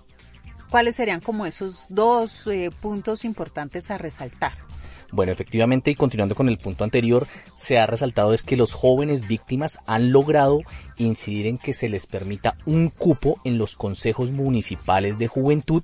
¿cuáles 0.69 0.95
serían 0.95 1.19
como 1.19 1.45
esos 1.45 1.75
dos 1.89 2.47
eh, 2.47 2.69
puntos 2.81 3.25
importantes 3.25 3.91
a 3.91 3.97
resaltar? 3.97 4.66
Bueno, 5.11 5.31
efectivamente, 5.31 5.89
y 5.91 5.95
continuando 5.95 6.35
con 6.35 6.49
el 6.49 6.57
punto 6.57 6.83
anterior, 6.83 7.27
se 7.55 7.77
ha 7.77 7.85
resaltado 7.85 8.33
es 8.33 8.43
que 8.43 8.57
los 8.57 8.73
jóvenes 8.73 9.27
víctimas 9.27 9.79
han 9.85 10.11
logrado 10.11 10.61
incidir 10.97 11.47
en 11.47 11.57
que 11.57 11.73
se 11.73 11.87
les 11.89 12.05
permita 12.05 12.57
un 12.65 12.89
cupo 12.89 13.39
en 13.45 13.57
los 13.57 13.75
consejos 13.75 14.31
municipales 14.31 15.17
de 15.17 15.27
juventud 15.27 15.83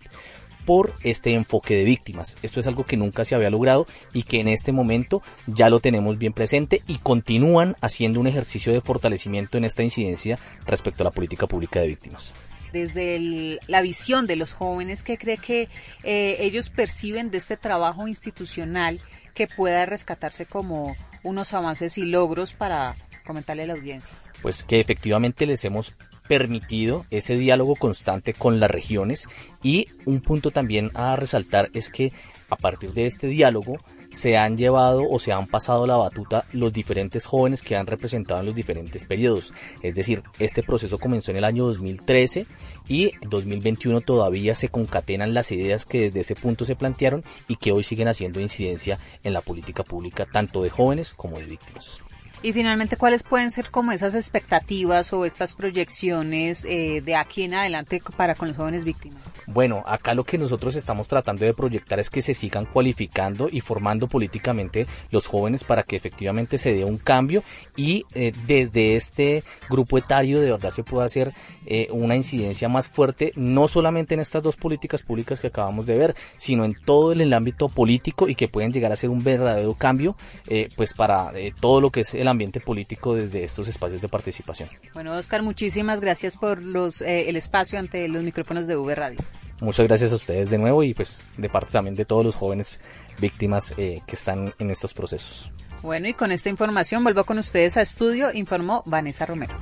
por 0.66 0.94
este 1.04 1.34
enfoque 1.34 1.76
de 1.76 1.84
víctimas. 1.84 2.38
Esto 2.42 2.60
es 2.60 2.68
algo 2.68 2.86
que 2.86 2.98
nunca 2.98 3.26
se 3.26 3.36
había 3.36 3.50
logrado 3.50 3.86
y 4.14 4.24
que 4.24 4.40
en 4.40 4.48
este 4.48 4.72
momento 4.72 5.22
ya 5.48 5.70
lo 5.70 5.80
tenemos 5.80 6.18
bien 6.18 6.34
presente 6.34 6.82
y 6.88 6.98
continúan 6.98 7.76
haciendo 7.82 8.20
un 8.20 8.28
ejercicio 8.28 8.72
de 8.74 8.82
fortalecimiento 8.82 9.58
en 9.58 9.66
esta 9.66 9.84
incidencia 9.84 10.38
respecto 10.66 11.04
a 11.04 11.06
la 11.06 11.12
política 11.12 11.48
pública 11.48 11.82
de 11.82 11.88
víctimas 11.88 12.34
desde 12.74 13.60
la 13.68 13.82
visión 13.82 14.28
de 14.28 14.36
los 14.36 14.52
jóvenes, 14.52 15.04
¿qué 15.04 15.18
cree 15.18 15.38
que 15.38 15.70
eh, 16.04 16.38
ellos 16.40 16.70
perciben 16.70 17.30
de 17.30 17.38
este 17.38 17.56
trabajo 17.56 18.08
institucional 18.08 19.00
que 19.34 19.48
pueda 19.48 19.86
rescatarse 19.86 20.46
como 20.46 20.96
unos 21.22 21.54
avances 21.54 21.98
y 21.98 22.04
logros 22.04 22.52
para 22.54 22.96
comentarle 23.26 23.64
a 23.64 23.68
la 23.68 23.74
audiencia? 23.74 24.12
Pues 24.42 24.64
que 24.64 24.82
efectivamente 24.82 25.46
les 25.46 25.64
hemos 25.64 25.94
permitido 26.28 27.06
ese 27.12 27.38
diálogo 27.38 27.76
constante 27.76 28.34
con 28.34 28.60
las 28.60 28.72
regiones 28.72 29.28
y 29.62 29.88
un 30.06 30.22
punto 30.22 30.52
también 30.52 30.90
a 30.96 31.16
resaltar 31.16 31.70
es 31.74 31.90
que 31.90 32.12
a 32.54 32.56
partir 32.56 32.94
de 32.94 33.06
este 33.06 33.28
diálogo 33.28 33.78
se 34.12 34.38
han 34.38 34.58
llevado 34.58 35.04
o 35.10 35.20
se 35.20 35.34
han 35.34 35.48
pasado 35.48 35.86
la 35.88 35.98
batuta 35.98 36.46
los 36.54 36.72
diferentes 36.72 37.26
jóvenes 37.26 37.62
que 37.62 37.76
han 37.76 37.88
representado 37.88 38.40
en 38.40 38.46
los 38.46 38.56
diferentes 38.56 39.06
periodos. 39.06 39.54
Es 39.82 39.96
decir, 39.96 40.24
este 40.40 40.64
proceso 40.64 41.00
comenzó 41.00 41.32
en 41.32 41.38
el 41.38 41.44
año 41.44 41.66
2013 41.66 42.46
y 42.88 43.12
2021 43.28 44.02
todavía 44.02 44.56
se 44.56 44.70
concatenan 44.70 45.34
las 45.34 45.52
ideas 45.52 45.86
que 45.86 46.02
desde 46.02 46.22
ese 46.22 46.36
punto 46.36 46.66
se 46.66 46.76
plantearon 46.76 47.24
y 47.48 47.56
que 47.58 47.72
hoy 47.72 47.84
siguen 47.84 48.08
haciendo 48.08 48.40
incidencia 48.40 49.00
en 49.24 49.34
la 49.34 49.42
política 49.42 49.84
pública 49.84 50.28
tanto 50.32 50.64
de 50.64 50.70
jóvenes 50.70 51.14
como 51.14 51.40
de 51.40 51.46
víctimas. 51.46 52.00
Y 52.44 52.52
finalmente, 52.52 52.98
¿cuáles 52.98 53.24
pueden 53.24 53.52
ser 53.52 53.72
como 53.72 53.94
esas 53.94 54.16
expectativas 54.16 55.14
o 55.14 55.24
estas 55.24 55.54
proyecciones 55.54 56.66
eh, 56.66 57.02
de 57.02 57.16
aquí 57.16 57.44
en 57.44 57.54
adelante 57.54 58.02
para 58.18 58.36
con 58.36 58.50
los 58.50 58.58
jóvenes 58.58 58.84
víctimas? 58.84 59.18
Bueno, 59.48 59.84
acá 59.86 60.14
lo 60.14 60.24
que 60.24 60.38
nosotros 60.38 60.76
estamos 60.76 61.08
tratando 61.08 61.46
de 61.46 61.54
proyectar 61.54 62.00
es 62.00 62.10
que 62.10 62.22
se 62.22 62.34
sigan 62.34 62.66
cualificando 62.66 63.50
y 63.52 63.62
formando 63.62 64.08
políticamente 64.08 64.88
los 65.12 65.28
jóvenes 65.28 65.64
para 65.64 65.84
que 65.84 65.96
efectivamente 65.96 66.58
se 66.58 66.74
dé 66.74 66.86
un 66.86 66.98
cambio 66.98 67.44
y 67.76 68.06
eh, 68.14 68.32
desde 68.48 68.96
este 68.96 69.44
grupo 69.70 69.98
etario 69.98 70.40
de 70.40 70.52
verdad 70.52 70.72
se 70.72 70.84
pueda 70.84 71.06
hacer 71.06 71.34
eh, 71.66 71.88
una 71.92 72.16
incidencia 72.16 72.70
más 72.70 72.88
fuerte, 72.88 73.32
no 73.36 73.68
solamente 73.68 74.14
en 74.14 74.22
estas 74.22 74.44
dos 74.44 74.56
políticas 74.56 75.02
públicas 75.02 75.40
que 75.40 75.48
acabamos 75.48 75.86
de 75.86 75.98
ver, 75.98 76.16
sino 76.38 76.64
en 76.66 76.74
todo 76.74 77.12
el, 77.12 77.34
ámbito 77.34 77.68
político 77.68 78.30
y 78.30 78.36
que 78.36 78.48
pueden 78.48 78.72
llegar 78.72 78.92
a 78.92 78.96
ser 78.96 79.10
un 79.10 79.24
verdadero 79.24 79.74
cambio 79.74 80.16
eh, 80.48 80.68
pues 80.76 80.94
para 80.94 81.32
todo 81.60 81.82
lo 81.82 81.90
que 81.90 82.02
es 82.02 82.14
el 82.14 82.28
ambiente 82.34 82.60
político 82.60 83.16
desde 83.16 83.44
estos 83.44 83.68
espacios 83.68 84.02
de 84.02 84.10
participación. 84.10 84.70
Bueno, 84.94 85.16
Oscar, 85.16 85.42
muchísimas 85.42 86.02
gracias 86.02 86.38
por 86.38 86.62
los, 86.62 87.02
el 87.02 87.36
espacio 87.36 87.80
ante 87.80 88.08
los 88.08 88.24
micrófonos 88.24 88.68
de 88.68 88.76
V 88.76 88.94
Radio. 88.94 89.20
Muchas 89.62 89.88
gracias 89.88 90.12
a 90.12 90.16
ustedes 90.16 90.50
de 90.50 90.58
nuevo 90.58 90.84
y 90.84 90.94
pues 90.94 91.22
de 91.38 91.48
parte 91.48 91.72
también 91.72 91.96
de 91.96 92.04
todos 92.04 92.26
los 92.26 92.36
jóvenes 92.36 92.82
víctimas 93.20 93.74
eh, 93.78 94.02
que 94.06 94.16
están 94.16 94.54
en 94.60 94.70
estos 94.70 94.94
procesos. 94.94 95.52
Bueno, 95.82 96.08
y 96.08 96.14
con 96.14 96.32
esta 96.32 96.50
información 96.50 97.04
vuelvo 97.04 97.24
con 97.24 97.38
ustedes 97.38 97.78
a 97.78 97.82
estudio, 97.82 98.34
informó 98.34 98.84
Vanessa 98.86 99.26
Romero. 99.26 99.56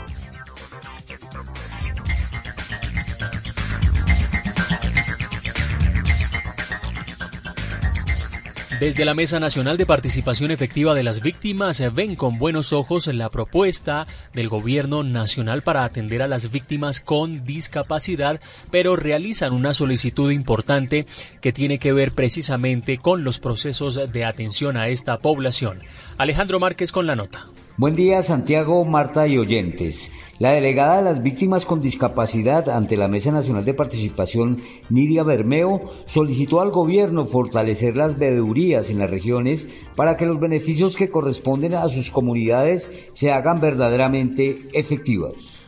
Desde 8.82 9.06
la 9.06 9.14
Mesa 9.14 9.40
Nacional 9.40 9.78
de 9.78 9.86
Participación 9.86 10.50
Efectiva 10.50 10.96
de 10.96 11.04
las 11.04 11.22
Víctimas 11.22 11.84
ven 11.94 12.16
con 12.16 12.40
buenos 12.40 12.74
ojos 12.74 13.06
la 13.06 13.30
propuesta 13.30 14.08
del 14.34 14.50
Gobierno 14.50 15.04
Nacional 15.04 15.62
para 15.62 15.84
atender 15.84 16.24
a 16.24 16.28
las 16.28 16.52
víctimas 16.52 17.00
con 17.00 17.44
discapacidad, 17.44 18.42
pero 18.72 18.96
realizan 18.96 19.54
una 19.54 19.76
solicitud 19.76 20.32
importante 20.32 21.06
que 21.42 21.54
tiene 21.54 21.78
que 21.78 21.94
ver 21.94 22.14
precisamente 22.14 22.98
con 22.98 23.24
los 23.24 23.38
procesos 23.38 24.12
de 24.12 24.26
atención 24.26 24.76
a 24.78 24.88
esta 24.88 25.20
población. 25.20 25.78
Alejandro 26.18 26.60
Márquez 26.60 26.92
con 26.92 27.06
la 27.06 27.16
nota. 27.16 27.46
Buen 27.82 27.96
día, 27.96 28.22
Santiago, 28.22 28.86
Marta 28.86 29.28
y 29.28 29.40
oyentes. 29.40 30.12
La 30.38 30.52
delegada 30.52 30.98
de 30.98 31.02
las 31.02 31.24
víctimas 31.24 31.66
con 31.66 31.82
discapacidad 31.82 32.70
ante 32.70 32.96
la 32.96 33.08
Mesa 33.08 33.32
Nacional 33.32 33.66
de 33.66 33.74
Participación, 33.74 34.62
Nidia 34.92 35.24
Bermeo, 35.24 35.90
solicitó 36.06 36.62
al 36.62 36.70
gobierno 36.70 37.26
fortalecer 37.26 37.98
las 37.98 38.20
veedurías 38.20 38.92
en 38.92 39.00
las 39.00 39.10
regiones 39.10 39.68
para 39.96 40.16
que 40.16 40.28
los 40.28 40.40
beneficios 40.40 40.96
que 40.96 41.10
corresponden 41.10 41.74
a 41.74 41.88
sus 41.88 42.12
comunidades 42.12 42.88
se 43.14 43.32
hagan 43.32 43.60
verdaderamente 43.60 44.60
efectivos. 44.74 45.61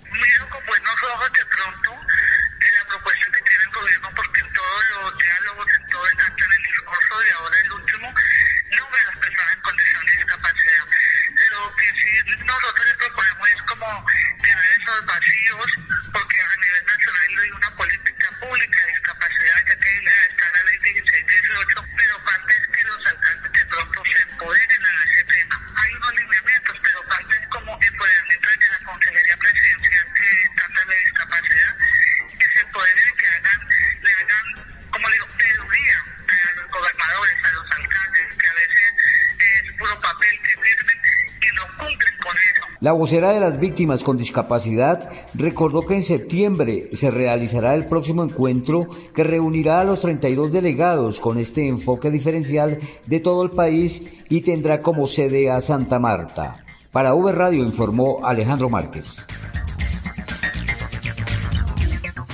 La 42.83 42.91
vocera 42.91 43.31
de 43.31 43.39
las 43.39 43.61
víctimas 43.61 44.03
con 44.03 44.17
discapacidad 44.17 45.09
recordó 45.35 45.85
que 45.85 45.93
en 45.93 46.03
septiembre 46.03 46.89
se 46.91 47.11
realizará 47.11 47.75
el 47.75 47.85
próximo 47.85 48.25
encuentro 48.25 48.89
que 49.15 49.23
reunirá 49.23 49.79
a 49.79 49.85
los 49.85 50.01
32 50.01 50.51
delegados 50.51 51.21
con 51.21 51.39
este 51.39 51.65
enfoque 51.65 52.11
diferencial 52.11 52.79
de 53.05 53.19
todo 53.21 53.43
el 53.43 53.51
país 53.51 54.03
y 54.27 54.41
tendrá 54.41 54.81
como 54.81 55.07
sede 55.07 55.49
a 55.49 55.61
Santa 55.61 55.97
Marta. 55.97 56.65
Para 56.91 57.15
V 57.15 57.31
Radio 57.31 57.63
informó 57.63 58.19
Alejandro 58.21 58.67
Márquez. 58.69 59.25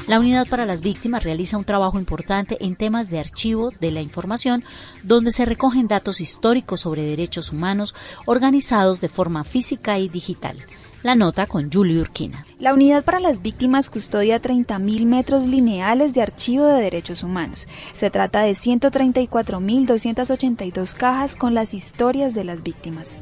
La 0.10 0.20
Unidad 0.20 0.48
para 0.48 0.66
las 0.66 0.82
Víctimas 0.82 1.24
realiza 1.24 1.60
un 1.60 1.66
trabajo 1.66 2.00
importante 2.00 2.58
en 2.62 2.76
temas 2.76 3.12
de 3.12 3.20
archivo 3.20 3.70
de 3.80 3.92
la 3.92 4.02
información, 4.02 4.64
donde 5.04 5.30
se 5.30 5.46
recogen 5.46 5.88
datos 5.88 6.20
históricos 6.20 6.82
sobre 6.82 7.04
derechos 7.04 7.52
humanos 7.52 7.94
organizados 8.26 9.02
de 9.02 9.08
forma 9.08 9.44
física 9.44 10.00
y 10.00 10.10
digital. 10.10 10.58
La 11.04 11.14
nota 11.14 11.46
con 11.46 11.72
Julie 11.72 12.02
Urquina. 12.02 12.44
La 12.58 12.74
Unidad 12.74 13.06
para 13.06 13.20
las 13.20 13.44
Víctimas 13.44 13.92
custodia 13.92 14.42
30.000 14.42 15.06
metros 15.06 15.46
lineales 15.46 16.16
de 16.16 16.24
archivo 16.24 16.66
de 16.66 16.82
derechos 16.82 17.22
humanos. 17.22 17.68
Se 17.94 18.10
trata 18.10 18.42
de 18.42 18.54
134.282 18.54 20.96
cajas 20.96 21.36
con 21.36 21.54
las 21.54 21.76
historias 21.76 22.34
de 22.34 22.46
las 22.46 22.64
víctimas. 22.64 23.20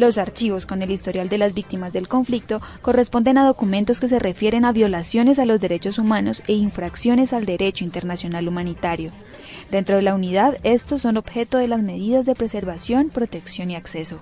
Los 0.00 0.16
archivos 0.16 0.64
con 0.64 0.80
el 0.80 0.90
historial 0.92 1.28
de 1.28 1.36
las 1.36 1.52
víctimas 1.52 1.92
del 1.92 2.08
conflicto 2.08 2.62
corresponden 2.80 3.36
a 3.36 3.44
documentos 3.44 4.00
que 4.00 4.08
se 4.08 4.18
refieren 4.18 4.64
a 4.64 4.72
violaciones 4.72 5.38
a 5.38 5.44
los 5.44 5.60
derechos 5.60 5.98
humanos 5.98 6.42
e 6.46 6.54
infracciones 6.54 7.34
al 7.34 7.44
derecho 7.44 7.84
internacional 7.84 8.48
humanitario. 8.48 9.12
Dentro 9.70 9.96
de 9.96 10.02
la 10.02 10.14
unidad, 10.14 10.56
estos 10.62 11.02
son 11.02 11.18
objeto 11.18 11.58
de 11.58 11.68
las 11.68 11.82
medidas 11.82 12.24
de 12.24 12.34
preservación, 12.34 13.10
protección 13.10 13.70
y 13.70 13.76
acceso. 13.76 14.20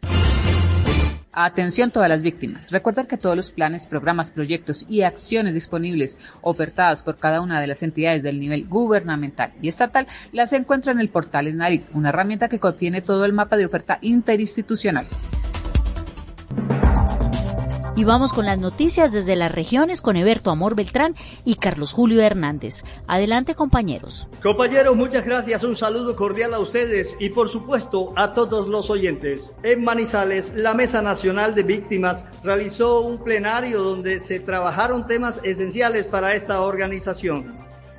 Atención 1.37 1.91
todas 1.91 2.09
las 2.09 2.23
víctimas. 2.23 2.71
Recuerden 2.71 3.07
que 3.07 3.19
todos 3.19 3.37
los 3.37 3.51
planes, 3.51 3.87
programas, 3.87 4.31
proyectos 4.31 4.87
y 4.89 5.03
acciones 5.03 5.53
disponibles 5.53 6.17
ofertadas 6.43 7.03
por 7.03 7.17
cada 7.17 7.41
una 7.41 7.61
de 7.61 7.67
las 7.67 7.83
entidades 7.83 8.23
del 8.23 8.39
nivel 8.39 8.69
gubernamental 8.69 9.53
y 9.61 9.67
estatal 9.67 10.07
las 10.31 10.53
encuentran 10.53 10.99
en 10.99 11.01
el 11.01 11.09
portal 11.09 11.51
SNARIT, 11.51 11.87
una 11.93 12.11
herramienta 12.11 12.49
que 12.49 12.61
contiene 12.61 13.01
todo 13.01 13.25
el 13.25 13.33
mapa 13.33 13.57
de 13.57 13.67
oferta 13.67 13.99
interinstitucional. 14.01 15.09
Y 17.97 18.03
vamos 18.03 18.33
con 18.33 18.45
las 18.45 18.59
noticias 18.59 19.13
desde 19.13 19.37
las 19.37 19.53
regiones 19.53 20.03
con 20.03 20.17
Eberto 20.17 20.51
Amor 20.51 20.75
Beltrán 20.75 21.15
y 21.45 21.55
Carlos 21.55 21.93
Julio 21.93 22.23
Hernández. 22.23 22.83
Adelante 23.07 23.55
compañeros. 23.55 24.27
Compañeros, 24.43 24.97
muchas 24.97 25.25
gracias. 25.25 25.63
Un 25.63 25.77
saludo 25.77 26.17
cordial 26.17 26.55
a 26.55 26.59
ustedes 26.59 27.17
y 27.21 27.29
por 27.29 27.49
supuesto 27.49 28.13
a 28.17 28.33
todos 28.33 28.67
los 28.67 28.91
oyentes. 28.91 29.55
En 29.63 29.85
Manizales, 29.85 30.55
la 30.57 30.75
Mesa 30.75 31.03
Nacional 31.03 31.55
de 31.55 31.63
Víctimas 31.63 32.25
realizó 32.43 33.01
un 33.01 33.19
plenario 33.19 33.81
donde 33.81 34.19
se 34.19 34.41
trabajaron 34.41 35.07
temas 35.07 35.41
esenciales 35.45 36.05
para 36.07 36.35
esta 36.35 36.63
organización. 36.63 37.55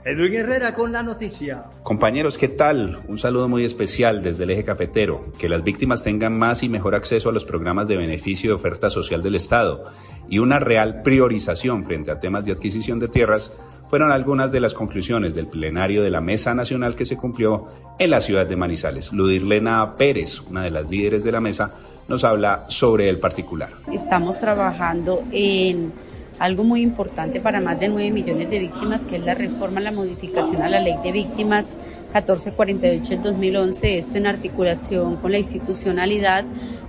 Edwin 0.08 0.36
Herrera 0.36 0.76
con 0.76 0.92
la 0.92 1.02
noticia. 1.02 1.66
Compañeros, 1.82 2.38
¿qué 2.38 2.48
tal? 2.48 3.00
Un 3.08 3.18
saludo 3.18 3.50
muy 3.50 3.66
especial 3.66 4.22
desde 4.22 4.44
el 4.44 4.52
eje 4.52 4.64
cafetero. 4.64 5.32
Que 5.40 5.50
las 5.50 5.64
víctimas 5.64 6.04
tengan 6.04 6.38
más 6.38 6.62
y 6.62 6.70
mejor 6.70 6.94
acceso 6.94 7.30
a 7.30 7.32
los 7.32 7.44
programas 7.44 7.88
de 7.88 7.98
beneficio 7.98 8.52
y 8.52 8.54
oferta 8.54 8.92
social 8.92 9.24
del 9.24 9.34
Estado 9.34 9.82
y 10.30 10.38
una 10.38 10.60
real 10.60 11.02
priorización 11.02 11.86
frente 11.86 12.12
a 12.12 12.20
temas 12.20 12.46
de 12.46 12.52
adquisición 12.52 13.00
de 13.00 13.08
tierras 13.08 13.58
fueron 13.90 14.12
algunas 14.12 14.52
de 14.52 14.60
las 14.60 14.76
conclusiones 14.76 15.34
del 15.34 15.48
plenario 15.48 16.04
de 16.04 16.12
la 16.12 16.22
Mesa 16.22 16.54
Nacional 16.54 16.94
que 16.94 17.06
se 17.06 17.18
cumplió 17.18 17.68
en 17.98 18.12
la 18.12 18.22
ciudad 18.22 18.46
de 18.46 18.56
Manizales. 18.56 19.12
Ludirlena 19.12 19.96
Pérez, 19.96 20.40
una 20.42 20.62
de 20.62 20.70
las 20.70 20.88
líderes 20.88 21.24
de 21.24 21.32
la 21.32 21.42
mesa, 21.42 21.74
nos 22.08 22.24
habla 22.24 22.66
sobre 22.68 23.10
el 23.10 23.18
particular. 23.18 23.70
Estamos 23.92 24.38
trabajando 24.38 25.24
en 25.32 25.92
algo 26.40 26.64
muy 26.64 26.82
importante 26.82 27.40
para 27.40 27.62
más 27.62 27.80
de 27.80 27.88
9 27.88 28.12
millones 28.12 28.50
de 28.50 28.60
víctimas, 28.60 29.06
que 29.06 29.18
es 29.18 29.26
la 29.26 29.34
reforma, 29.34 29.80
la 29.80 29.92
modificación 29.92 30.62
a 30.62 30.70
la 30.70 30.80
ley 30.80 30.96
de 31.04 31.12
víctimas 31.12 31.78
1448 32.14 33.10
del 33.10 33.24
2011, 33.24 33.98
esto 33.98 34.18
en 34.18 34.28
articulación 34.28 35.18
con 35.18 35.32
la 35.32 35.38
institucionalidad, 35.38 36.46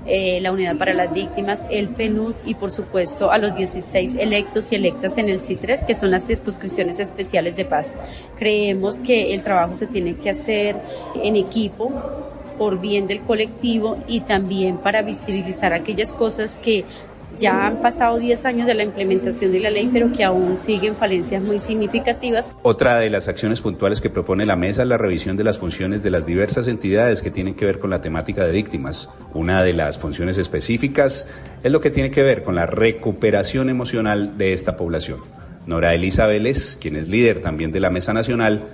eh, 0.06 0.40
la 0.40 0.52
Unidad 0.52 0.76
para 0.76 0.94
las 0.94 1.12
Víctimas, 1.12 1.66
el 1.70 1.88
PNUD 1.88 2.35
y 2.44 2.54
por 2.54 2.70
supuesto 2.70 3.30
a 3.30 3.38
los 3.38 3.56
16 3.56 4.16
electos 4.16 4.70
y 4.72 4.76
electas 4.76 5.18
en 5.18 5.28
el 5.28 5.40
CITRES, 5.40 5.82
que 5.82 5.94
son 5.94 6.12
las 6.12 6.26
circunscripciones 6.26 7.00
especiales 7.00 7.56
de 7.56 7.64
paz. 7.64 7.96
Creemos 8.37 8.96
que 8.96 9.35
el 9.35 9.42
trabajo 9.42 9.74
se 9.74 9.87
tiene 9.87 10.16
que 10.16 10.30
hacer 10.30 10.80
en 11.22 11.37
equipo 11.37 11.92
por 12.56 12.80
bien 12.80 13.06
del 13.06 13.20
colectivo 13.20 13.98
y 14.06 14.20
también 14.20 14.78
para 14.78 15.02
visibilizar 15.02 15.72
aquellas 15.72 16.12
cosas 16.12 16.59
que 16.59 16.85
ya 17.38 17.66
han 17.66 17.81
pasado 17.81 18.18
10 18.18 18.44
años 18.46 18.66
de 18.66 18.75
la 18.75 18.83
implementación 18.83 19.53
de 19.53 19.61
la 19.61 19.70
ley, 19.70 19.90
pero 19.92 20.12
que 20.12 20.25
aún 20.25 20.59
siguen 20.59 20.96
falencias 20.96 21.42
muy 21.42 21.59
significativas. 21.59 22.51
Otra 22.62 22.99
de 22.99 23.11
las 23.11 23.29
acciones 23.29 23.61
puntuales 23.61 24.01
que 24.01 24.11
propone 24.11 24.46
la 24.46 24.57
mesa 24.57 24.83
es 24.83 24.88
la 24.88 24.99
revisión 24.99 25.37
de 25.37 25.44
las 25.44 25.59
funciones 25.59 26.03
de 26.03 26.11
las 26.11 26.27
diversas 26.27 26.68
entidades 26.68 27.22
que 27.22 27.31
tienen 27.31 27.55
que 27.55 27.64
ver 27.64 27.79
con 27.79 27.90
la 27.90 28.01
temática 28.01 28.44
de 28.44 28.53
víctimas. 28.53 29.09
Una 29.35 29.62
de 29.62 29.72
las 29.72 29.99
funciones 29.99 30.38
específicas 30.38 31.29
es 31.62 31.72
lo 31.72 31.81
que 31.81 31.90
tiene 31.90 32.11
que 32.11 32.22
ver 32.22 32.42
con 32.42 32.55
la 32.55 32.66
recuperación 32.66 33.68
emocional 33.68 34.38
de 34.38 34.53
esta 34.53 34.77
población. 34.77 35.20
Nora 35.66 35.94
Elisa 35.94 36.27
Vélez, 36.27 36.77
quien 36.77 36.96
es 36.96 37.09
líder 37.09 37.40
también 37.40 37.72
de 37.72 37.81
la 37.81 37.90
Mesa 37.90 38.12
Nacional, 38.12 38.68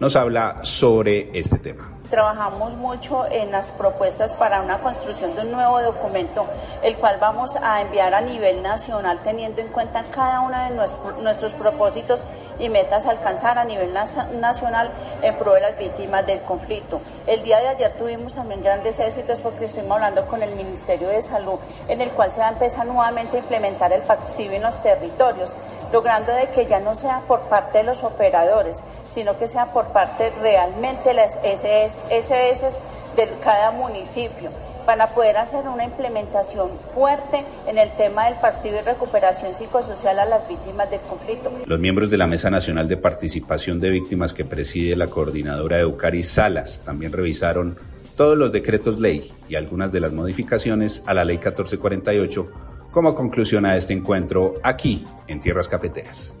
nos 0.00 0.16
habla 0.16 0.60
sobre 0.62 1.28
este 1.38 1.58
tema. 1.58 1.97
Trabajamos 2.10 2.74
mucho 2.76 3.26
en 3.30 3.52
las 3.52 3.72
propuestas 3.72 4.32
para 4.32 4.62
una 4.62 4.78
construcción 4.78 5.34
de 5.34 5.42
un 5.42 5.52
nuevo 5.52 5.82
documento, 5.82 6.46
el 6.82 6.96
cual 6.96 7.18
vamos 7.20 7.56
a 7.56 7.82
enviar 7.82 8.14
a 8.14 8.22
nivel 8.22 8.62
nacional 8.62 9.18
teniendo 9.22 9.60
en 9.60 9.68
cuenta 9.68 10.02
cada 10.10 10.40
uno 10.40 10.56
de 10.56 11.22
nuestros 11.22 11.52
propósitos 11.52 12.24
y 12.58 12.70
metas 12.70 13.06
a 13.06 13.10
alcanzar 13.10 13.58
a 13.58 13.64
nivel 13.64 13.92
nacional 13.92 14.90
en 15.20 15.36
pro 15.36 15.52
de 15.52 15.60
las 15.60 15.78
víctimas 15.78 16.24
del 16.26 16.40
conflicto. 16.40 17.02
El 17.26 17.42
día 17.42 17.60
de 17.60 17.68
ayer 17.68 17.92
tuvimos 17.92 18.36
también 18.36 18.62
grandes 18.62 18.98
éxitos 19.00 19.42
porque 19.42 19.66
estuvimos 19.66 19.96
hablando 19.96 20.26
con 20.26 20.42
el 20.42 20.54
Ministerio 20.54 21.08
de 21.08 21.20
Salud, 21.20 21.58
en 21.88 22.00
el 22.00 22.10
cual 22.12 22.32
se 22.32 22.40
va 22.40 22.48
a 22.48 22.52
empezar 22.52 22.86
nuevamente 22.86 23.36
a 23.36 23.40
implementar 23.40 23.92
el 23.92 24.00
PACSIV 24.00 24.54
en 24.54 24.62
los 24.62 24.82
territorios, 24.82 25.56
logrando 25.92 26.32
de 26.32 26.48
que 26.50 26.66
ya 26.66 26.80
no 26.80 26.94
sea 26.94 27.20
por 27.26 27.40
parte 27.48 27.78
de 27.78 27.84
los 27.84 28.04
operadores, 28.04 28.84
sino 29.06 29.38
que 29.38 29.48
sea 29.48 29.66
por 29.66 29.86
parte 29.88 30.30
realmente 30.40 31.14
las 31.14 31.38
SS 31.42 32.00
SS 32.10 32.80
de 33.16 33.28
cada 33.42 33.70
municipio 33.70 34.50
para 34.88 35.14
poder 35.14 35.36
hacer 35.36 35.68
una 35.68 35.84
implementación 35.84 36.70
fuerte 36.94 37.44
en 37.66 37.76
el 37.76 37.90
tema 37.90 38.24
del 38.24 38.36
parcido 38.36 38.78
y 38.78 38.80
recuperación 38.80 39.54
psicosocial 39.54 40.18
a 40.18 40.24
las 40.24 40.48
víctimas 40.48 40.90
del 40.90 41.00
conflicto. 41.00 41.52
Los 41.66 41.78
miembros 41.78 42.10
de 42.10 42.16
la 42.16 42.26
Mesa 42.26 42.48
Nacional 42.48 42.88
de 42.88 42.96
Participación 42.96 43.80
de 43.80 43.90
Víctimas 43.90 44.32
que 44.32 44.46
preside 44.46 44.96
la 44.96 45.08
coordinadora 45.08 45.78
Eucari 45.78 46.22
Salas 46.22 46.80
también 46.86 47.12
revisaron 47.12 47.76
todos 48.16 48.38
los 48.38 48.50
decretos 48.50 48.98
ley 48.98 49.30
y 49.46 49.56
algunas 49.56 49.92
de 49.92 50.00
las 50.00 50.12
modificaciones 50.12 51.02
a 51.06 51.12
la 51.12 51.26
ley 51.26 51.36
1448 51.36 52.67
como 52.90 53.14
conclusión 53.14 53.66
a 53.66 53.76
este 53.76 53.92
encuentro 53.92 54.54
aquí 54.62 55.04
en 55.26 55.40
Tierras 55.40 55.68
Cafeteras. 55.68 56.34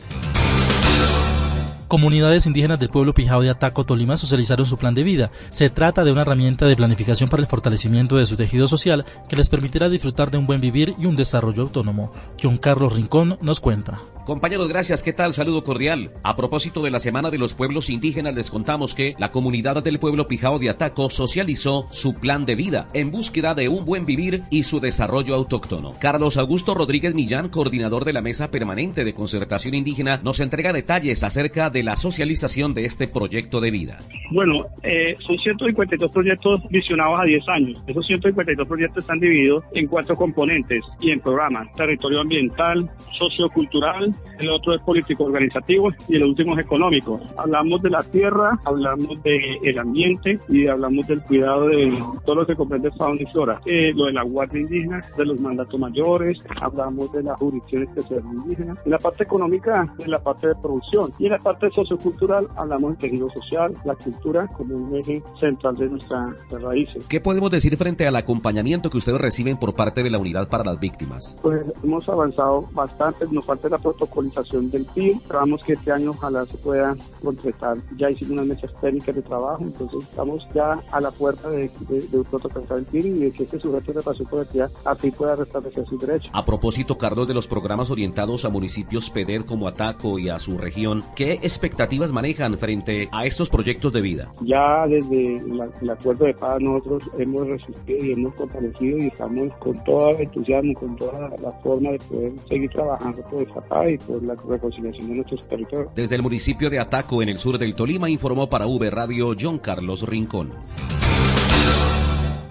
Comunidades 1.88 2.44
indígenas 2.44 2.78
del 2.78 2.90
pueblo 2.90 3.14
Pijao 3.14 3.40
de 3.40 3.48
Ataco, 3.48 3.86
Tolima, 3.86 4.18
socializaron 4.18 4.66
su 4.66 4.76
plan 4.76 4.94
de 4.94 5.04
vida. 5.04 5.30
Se 5.48 5.70
trata 5.70 6.04
de 6.04 6.12
una 6.12 6.20
herramienta 6.20 6.66
de 6.66 6.76
planificación 6.76 7.30
para 7.30 7.40
el 7.40 7.48
fortalecimiento 7.48 8.18
de 8.18 8.26
su 8.26 8.36
tejido 8.36 8.68
social 8.68 9.06
que 9.26 9.36
les 9.36 9.48
permitirá 9.48 9.88
disfrutar 9.88 10.30
de 10.30 10.36
un 10.36 10.46
buen 10.46 10.60
vivir 10.60 10.94
y 10.98 11.06
un 11.06 11.16
desarrollo 11.16 11.62
autónomo. 11.62 12.12
John 12.42 12.58
Carlos 12.58 12.94
Rincón 12.94 13.38
nos 13.40 13.60
cuenta. 13.60 14.02
Compañeros, 14.26 14.68
gracias. 14.68 15.02
¿Qué 15.02 15.14
tal? 15.14 15.32
Saludo 15.32 15.64
cordial. 15.64 16.10
A 16.22 16.36
propósito 16.36 16.82
de 16.82 16.90
la 16.90 17.00
Semana 17.00 17.30
de 17.30 17.38
los 17.38 17.54
Pueblos 17.54 17.88
Indígenas, 17.88 18.34
les 18.34 18.50
contamos 18.50 18.94
que 18.94 19.14
la 19.18 19.30
comunidad 19.30 19.82
del 19.82 19.98
pueblo 19.98 20.28
Pijao 20.28 20.58
de 20.58 20.68
Ataco 20.68 21.08
socializó 21.08 21.88
su 21.90 22.12
plan 22.12 22.44
de 22.44 22.54
vida 22.54 22.88
en 22.92 23.10
búsqueda 23.10 23.54
de 23.54 23.70
un 23.70 23.86
buen 23.86 24.04
vivir 24.04 24.42
y 24.50 24.64
su 24.64 24.80
desarrollo 24.80 25.34
autóctono. 25.34 25.94
Carlos 25.98 26.36
Augusto 26.36 26.74
Rodríguez 26.74 27.14
Millán, 27.14 27.48
coordinador 27.48 28.04
de 28.04 28.12
la 28.12 28.20
Mesa 28.20 28.50
Permanente 28.50 29.02
de 29.02 29.14
Concertación 29.14 29.74
Indígena, 29.74 30.20
nos 30.22 30.40
entrega 30.40 30.74
detalles 30.74 31.24
acerca 31.24 31.70
de 31.70 31.77
la 31.82 31.96
socialización 31.96 32.74
de 32.74 32.84
este 32.84 33.08
proyecto 33.08 33.60
de 33.60 33.70
vida. 33.70 33.98
Bueno, 34.30 34.66
eh, 34.82 35.16
son 35.20 35.38
152 35.38 36.10
proyectos 36.10 36.60
visionados 36.68 37.20
a 37.20 37.24
10 37.24 37.48
años. 37.48 37.82
Esos 37.86 38.06
152 38.06 38.66
proyectos 38.66 39.04
están 39.04 39.20
divididos 39.20 39.64
en 39.74 39.86
cuatro 39.86 40.16
componentes 40.16 40.80
y 41.00 41.12
en 41.12 41.20
programas. 41.20 41.72
Territorio 41.74 42.20
ambiental, 42.20 42.90
sociocultural, 43.18 44.14
el 44.38 44.50
otro 44.50 44.74
es 44.74 44.82
político 44.82 45.24
organizativo 45.24 45.90
y 46.08 46.16
el 46.16 46.24
último 46.24 46.54
es 46.58 46.64
económico. 46.64 47.20
Hablamos 47.36 47.82
de 47.82 47.90
la 47.90 48.02
tierra, 48.02 48.58
hablamos 48.64 49.22
del 49.22 49.78
ambiente 49.78 50.38
y 50.48 50.66
hablamos 50.66 51.06
del 51.06 51.22
cuidado 51.22 51.68
de 51.68 51.98
todo 52.24 52.36
lo 52.36 52.46
que 52.46 52.54
comprende 52.54 52.90
fauna 52.92 53.20
y 53.20 53.32
flora. 53.32 53.60
Eh, 53.64 53.92
lo 53.94 54.06
de 54.06 54.12
la 54.12 54.22
guardia 54.22 54.60
indígena, 54.60 54.98
de 55.16 55.24
los 55.24 55.40
mandatos 55.40 55.78
mayores, 55.78 56.38
hablamos 56.60 57.10
de 57.12 57.22
la 57.22 57.34
jurisdicción 57.36 57.84
especial 57.84 58.22
indígena. 58.24 58.74
En 58.84 58.90
la 58.90 58.98
parte 58.98 59.24
económica, 59.24 59.86
en 59.98 60.10
la 60.10 60.22
parte 60.22 60.48
de 60.48 60.54
producción 60.56 61.10
y 61.18 61.26
en 61.26 61.32
la 61.32 61.38
parte 61.38 61.67
sociocultural 61.72 62.48
hablamos 62.56 62.90
del 62.90 62.98
tejido 62.98 63.28
social, 63.30 63.74
la 63.84 63.94
cultura 63.94 64.46
como 64.48 64.76
un 64.76 64.96
eje 64.96 65.22
central 65.38 65.76
de 65.76 65.88
nuestras 65.88 66.34
raíces. 66.50 67.04
¿Qué 67.08 67.20
podemos 67.20 67.50
decir 67.50 67.76
frente 67.76 68.06
al 68.06 68.16
acompañamiento 68.16 68.90
que 68.90 68.98
ustedes 68.98 69.20
reciben 69.20 69.56
por 69.58 69.74
parte 69.74 70.02
de 70.02 70.10
la 70.10 70.18
Unidad 70.18 70.48
para 70.48 70.64
las 70.64 70.80
Víctimas? 70.80 71.36
Pues 71.42 71.66
hemos 71.82 72.08
avanzado 72.08 72.68
bastante, 72.72 73.26
nos 73.30 73.44
falta 73.44 73.68
la 73.68 73.78
protocolización 73.78 74.70
del 74.70 74.84
PIB, 74.86 75.16
esperamos 75.16 75.62
que 75.64 75.72
este 75.74 75.92
año 75.92 76.10
ojalá 76.10 76.46
se 76.46 76.56
pueda 76.58 76.96
completar, 77.22 77.76
ya 77.96 78.10
hicimos 78.10 78.32
unas 78.32 78.46
mesas 78.46 78.70
técnicas 78.80 79.14
de 79.14 79.22
trabajo, 79.22 79.62
entonces 79.62 80.02
estamos 80.02 80.46
ya 80.54 80.80
a 80.90 81.00
la 81.00 81.10
puerta 81.10 81.48
de, 81.48 81.70
de, 81.88 82.00
de 82.00 82.24
protocolizar 82.24 82.78
el 82.78 82.84
PIB 82.84 83.06
y 83.06 83.18
de 83.20 83.30
que 83.32 83.42
este 83.44 83.60
sujeto 83.60 83.92
de 83.92 84.02
pasión 84.02 84.28
colectiva 84.28 84.68
así 84.84 85.10
pueda 85.10 85.36
restablecer 85.36 85.86
sus 85.86 86.00
derechos. 86.00 86.30
A 86.32 86.44
propósito, 86.44 86.98
Carlos, 86.98 87.28
de 87.28 87.34
los 87.34 87.46
programas 87.46 87.90
orientados 87.90 88.44
a 88.44 88.48
municipios 88.48 89.10
PEDER 89.10 89.44
como 89.44 89.68
Ataco 89.68 90.18
y 90.18 90.28
a 90.28 90.38
su 90.38 90.58
región, 90.58 91.02
¿qué 91.16 91.38
expectativas 91.58 92.12
manejan 92.12 92.56
frente 92.56 93.08
a 93.10 93.26
estos 93.26 93.50
proyectos 93.50 93.92
de 93.92 94.00
vida? 94.00 94.32
Ya 94.42 94.86
desde 94.86 95.42
la, 95.48 95.68
el 95.82 95.90
acuerdo 95.90 96.26
de 96.26 96.34
paz 96.34 96.56
nosotros 96.60 97.02
hemos 97.18 97.48
resistido 97.48 98.04
y 98.04 98.12
hemos 98.12 98.34
fortalecido 98.36 98.98
y 98.98 99.06
estamos 99.08 99.52
con 99.54 99.82
todo 99.84 100.10
el 100.10 100.20
entusiasmo, 100.20 100.72
con 100.74 100.96
toda 100.96 101.20
la, 101.20 101.28
la 101.42 101.50
forma 101.60 101.90
de 101.90 101.98
poder 101.98 102.32
seguir 102.48 102.70
trabajando 102.70 103.22
por 103.22 103.42
esta 103.42 103.60
paz 103.60 103.90
y 103.90 103.98
por 103.98 104.22
la 104.22 104.36
reconciliación 104.48 105.08
de 105.08 105.16
nuestros 105.16 105.48
territorios. 105.48 105.94
Desde 105.94 106.14
el 106.14 106.22
municipio 106.22 106.70
de 106.70 106.78
Ataco, 106.78 107.22
en 107.22 107.28
el 107.28 107.38
sur 107.38 107.58
del 107.58 107.74
Tolima, 107.74 108.08
informó 108.08 108.48
para 108.48 108.66
V 108.66 108.90
Radio 108.90 109.34
John 109.38 109.58
Carlos 109.58 110.06
Rincón. 110.06 110.50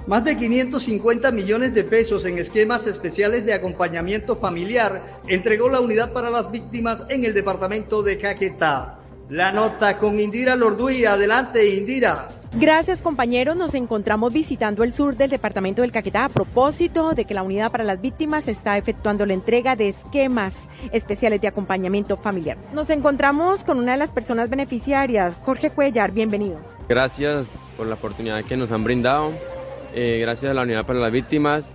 Más 0.08 0.24
de 0.24 0.38
550 0.38 1.34
millones 1.34 1.74
de 1.74 1.84
pesos 1.84 2.24
en 2.24 2.38
esquemas 2.38 2.88
especiales 2.88 3.46
de 3.46 3.52
acompañamiento 3.52 4.38
familiar 4.38 5.04
entregó 5.28 5.68
la 5.68 5.82
Unidad 5.82 6.14
para 6.14 6.30
las 6.30 6.50
Víctimas 6.50 7.06
en 7.10 7.26
el 7.26 7.34
departamento 7.34 8.02
de 8.04 8.18
Caquetá. 8.18 8.97
La 9.30 9.52
nota 9.52 9.98
con 9.98 10.20
Indira 10.20 10.56
Lorduy. 10.56 11.06
Adelante, 11.06 11.76
Indira. 11.76 12.30
Gracias 12.54 13.02
compañeros, 13.02 13.58
nos 13.58 13.74
encontramos 13.74 14.32
visitando 14.32 14.84
el 14.84 14.94
sur 14.94 15.18
del 15.18 15.30
departamento 15.30 15.82
del 15.82 15.92
Caquetá 15.92 16.26
a 16.26 16.30
propósito 16.30 17.14
de 17.14 17.26
que 17.26 17.34
la 17.34 17.44
Unidad 17.44 17.72
para 17.72 17.84
las 17.84 18.02
Víctimas 18.02 18.48
está 18.48 18.78
efectuando 18.78 19.26
la 19.26 19.34
entrega 19.34 19.76
de 19.76 19.90
esquemas 19.90 20.54
especiales 20.94 21.42
de 21.42 21.50
acompañamiento 21.50 22.16
familiar. 22.16 22.58
Nos 22.74 22.90
encontramos 22.90 23.66
con 23.66 23.80
una 23.80 23.92
de 23.92 23.98
las 23.98 24.12
personas 24.12 24.50
beneficiarias, 24.50 25.36
Jorge 25.44 25.72
Cuellar, 25.72 26.14
bienvenido. 26.14 26.58
Gracias 26.88 27.46
por 27.76 27.86
la 27.86 27.96
oportunidad 27.96 28.44
que 28.46 28.56
nos 28.56 28.72
han 28.72 28.86
brindado, 28.86 29.32
eh, 29.94 30.20
gracias 30.22 30.50
a 30.50 30.54
la 30.54 30.62
Unidad 30.62 30.86
para 30.86 31.00
las 31.00 31.12
Víctimas 31.12 31.66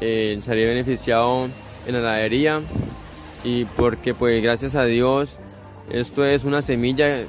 eh, 0.00 0.40
salí 0.42 0.64
beneficiado 0.64 1.48
en 1.86 1.92
la 1.92 1.98
heladería 1.98 2.60
y 3.44 3.64
porque 3.64 4.14
pues 4.14 4.42
gracias 4.42 4.74
a 4.74 4.84
Dios 4.84 5.36
esto 5.90 6.24
es 6.24 6.44
una 6.44 6.62
semilla 6.62 7.24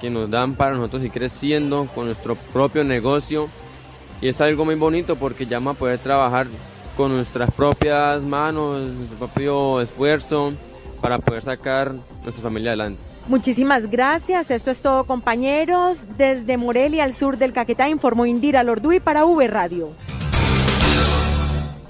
que 0.00 0.10
nos 0.10 0.30
dan 0.30 0.54
para 0.54 0.74
nosotros 0.74 1.02
ir 1.02 1.10
creciendo 1.10 1.86
con 1.94 2.06
nuestro 2.06 2.34
propio 2.34 2.84
negocio 2.84 3.48
y 4.20 4.28
es 4.28 4.40
algo 4.40 4.64
muy 4.64 4.74
bonito 4.74 5.16
porque 5.16 5.46
llama 5.46 5.72
a 5.72 5.74
poder 5.74 5.98
trabajar 5.98 6.46
con 6.96 7.12
nuestras 7.12 7.50
propias 7.50 8.22
manos, 8.22 8.80
nuestro 8.92 9.18
propio 9.18 9.80
esfuerzo 9.80 10.52
para 11.00 11.18
poder 11.18 11.42
sacar 11.42 11.92
nuestra 12.22 12.42
familia 12.42 12.70
adelante. 12.70 13.00
Muchísimas 13.28 13.90
gracias. 13.90 14.50
Esto 14.50 14.70
es 14.70 14.82
todo, 14.82 15.04
compañeros. 15.04 16.16
Desde 16.16 16.56
Morelia, 16.56 17.04
al 17.04 17.14
sur 17.14 17.36
del 17.36 17.52
Caquetá, 17.52 17.88
informó 17.88 18.26
Indira 18.26 18.62
Lorduy 18.62 19.00
para 19.00 19.24
V 19.24 19.46
Radio. 19.46 19.92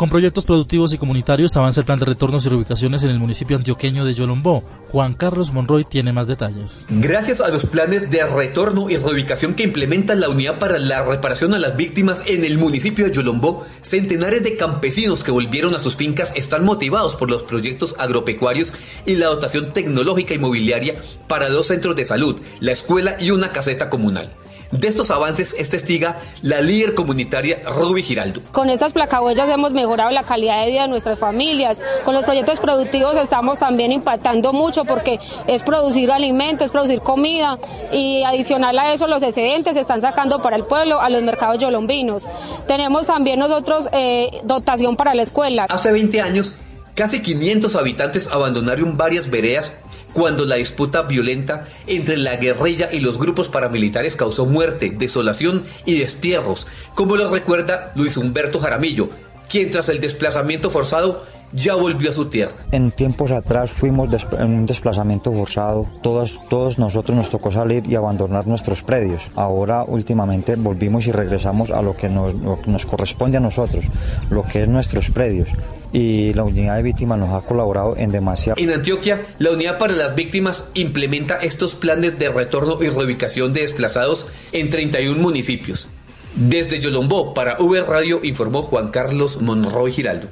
Con 0.02 0.10
proyectos 0.10 0.46
productivos 0.46 0.92
y 0.92 0.98
comunitarios 0.98 1.56
avanza 1.56 1.78
el 1.78 1.86
plan 1.86 2.00
de 2.00 2.06
retornos 2.06 2.44
y 2.44 2.48
reubicaciones 2.48 3.04
en 3.04 3.10
el 3.10 3.20
municipio 3.20 3.56
antioqueño 3.56 4.04
de 4.04 4.14
Yolombó. 4.14 4.64
Juan 4.88 5.12
Carlos 5.12 5.52
Monroy 5.52 5.84
tiene 5.84 6.12
más 6.12 6.26
detalles. 6.26 6.86
Gracias 6.90 7.40
a 7.40 7.50
los 7.50 7.66
planes 7.66 8.10
de 8.10 8.26
retorno 8.26 8.90
y 8.90 8.96
reubicación 8.96 9.54
que 9.54 9.62
implementa 9.62 10.16
la 10.16 10.28
Unidad 10.28 10.58
para 10.58 10.80
la 10.80 11.04
Reparación 11.04 11.54
a 11.54 11.60
las 11.60 11.76
Víctimas 11.76 12.24
en 12.26 12.44
el 12.44 12.58
municipio 12.58 13.04
de 13.04 13.12
Yolombó, 13.12 13.64
centenares 13.82 14.42
de 14.42 14.56
campesinos 14.56 15.22
que 15.22 15.30
volvieron 15.30 15.72
a 15.76 15.78
sus 15.78 15.94
fincas 15.94 16.32
están 16.34 16.64
motivados 16.64 17.14
por 17.14 17.30
los 17.30 17.44
proyectos 17.44 17.94
agropecuarios 18.00 18.74
y 19.06 19.14
la 19.14 19.26
dotación 19.26 19.72
tecnológica 19.72 20.34
y 20.34 20.38
mobiliaria 20.40 21.00
para 21.28 21.48
dos 21.48 21.68
centros 21.68 21.94
de 21.94 22.04
salud, 22.04 22.40
la 22.58 22.72
escuela 22.72 23.16
y 23.20 23.30
una 23.30 23.52
caseta 23.52 23.88
comunal. 23.88 24.32
De 24.72 24.88
estos 24.88 25.10
avances 25.10 25.54
es 25.58 25.68
testiga 25.68 26.16
la 26.40 26.62
líder 26.62 26.94
comunitaria 26.94 27.62
Ruby 27.66 28.02
Giraldo. 28.02 28.40
Con 28.52 28.70
estas 28.70 28.94
placahuellas 28.94 29.50
hemos 29.50 29.72
mejorado 29.72 30.10
la 30.10 30.22
calidad 30.22 30.64
de 30.64 30.70
vida 30.70 30.82
de 30.82 30.88
nuestras 30.88 31.18
familias. 31.18 31.82
Con 32.06 32.14
los 32.14 32.24
proyectos 32.24 32.58
productivos 32.58 33.16
estamos 33.16 33.58
también 33.58 33.92
impactando 33.92 34.54
mucho 34.54 34.84
porque 34.86 35.20
es 35.46 35.62
producir 35.62 36.10
alimentos, 36.10 36.66
es 36.66 36.72
producir 36.72 37.00
comida 37.00 37.58
y 37.92 38.22
adicional 38.22 38.78
a 38.78 38.94
eso 38.94 39.06
los 39.06 39.22
excedentes 39.22 39.74
se 39.74 39.80
están 39.80 40.00
sacando 40.00 40.40
para 40.40 40.56
el 40.56 40.64
pueblo 40.64 41.02
a 41.02 41.10
los 41.10 41.22
mercados 41.22 41.58
yolombinos. 41.58 42.26
Tenemos 42.66 43.06
también 43.08 43.40
nosotros 43.40 43.90
eh, 43.92 44.40
dotación 44.44 44.96
para 44.96 45.14
la 45.14 45.22
escuela. 45.22 45.66
Hace 45.68 45.92
20 45.92 46.22
años, 46.22 46.54
casi 46.94 47.20
500 47.20 47.76
habitantes 47.76 48.28
abandonaron 48.28 48.96
varias 48.96 49.28
veredas 49.28 49.74
cuando 50.12 50.44
la 50.44 50.56
disputa 50.56 51.02
violenta 51.02 51.66
entre 51.86 52.16
la 52.16 52.36
guerrilla 52.36 52.88
y 52.92 53.00
los 53.00 53.18
grupos 53.18 53.48
paramilitares 53.48 54.16
causó 54.16 54.46
muerte, 54.46 54.92
desolación 54.96 55.64
y 55.84 55.98
destierros, 55.98 56.66
como 56.94 57.16
lo 57.16 57.30
recuerda 57.30 57.92
Luis 57.94 58.16
Humberto 58.16 58.60
Jaramillo, 58.60 59.08
quien 59.48 59.70
tras 59.70 59.88
el 59.88 60.00
desplazamiento 60.00 60.70
forzado 60.70 61.26
ya 61.52 61.74
volvió 61.74 62.10
a 62.10 62.12
su 62.12 62.26
tierra. 62.26 62.52
En 62.72 62.90
tiempos 62.90 63.30
atrás 63.30 63.70
fuimos 63.70 64.08
en 64.38 64.54
un 64.54 64.66
desplazamiento 64.66 65.32
forzado, 65.32 65.86
todos, 66.02 66.40
todos 66.48 66.78
nosotros 66.78 67.16
nos 67.16 67.30
tocó 67.30 67.52
salir 67.52 67.84
y 67.86 67.94
abandonar 67.94 68.46
nuestros 68.46 68.82
predios. 68.82 69.30
Ahora 69.34 69.84
últimamente 69.84 70.56
volvimos 70.56 71.06
y 71.06 71.12
regresamos 71.12 71.70
a 71.70 71.82
lo 71.82 71.96
que 71.96 72.08
nos, 72.08 72.34
lo 72.34 72.60
que 72.60 72.70
nos 72.70 72.86
corresponde 72.86 73.36
a 73.36 73.40
nosotros, 73.40 73.84
lo 74.30 74.42
que 74.44 74.62
es 74.62 74.68
nuestros 74.68 75.10
predios 75.10 75.48
y 75.92 76.32
la 76.34 76.44
unidad 76.44 76.76
de 76.76 76.82
víctimas 76.82 77.18
nos 77.18 77.34
ha 77.34 77.44
colaborado 77.46 77.96
en 77.96 78.10
demasiado. 78.10 78.60
En 78.60 78.70
Antioquia, 78.70 79.22
la 79.38 79.50
unidad 79.50 79.78
para 79.78 79.92
las 79.92 80.14
víctimas 80.14 80.64
implementa 80.74 81.36
estos 81.36 81.74
planes 81.74 82.18
de 82.18 82.30
retorno 82.30 82.82
y 82.82 82.88
reubicación 82.88 83.52
de 83.52 83.62
desplazados 83.62 84.26
en 84.52 84.70
31 84.70 85.20
municipios. 85.20 85.88
Desde 86.34 86.80
Yolombó, 86.80 87.34
para 87.34 87.58
V 87.60 87.82
Radio, 87.82 88.20
informó 88.22 88.62
Juan 88.62 88.88
Carlos 88.88 89.42
Monroy 89.42 89.92
Giraldo. 89.92 90.28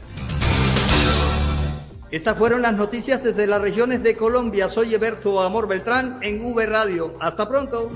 Estas 2.10 2.36
fueron 2.36 2.62
las 2.62 2.74
noticias 2.74 3.22
desde 3.22 3.46
las 3.46 3.60
regiones 3.60 4.02
de 4.02 4.16
Colombia. 4.16 4.68
Soy 4.68 4.92
Eberto 4.92 5.40
Amor 5.40 5.68
Beltrán 5.68 6.18
en 6.22 6.44
V 6.44 6.66
Radio. 6.66 7.12
Hasta 7.20 7.48
pronto. 7.48 7.88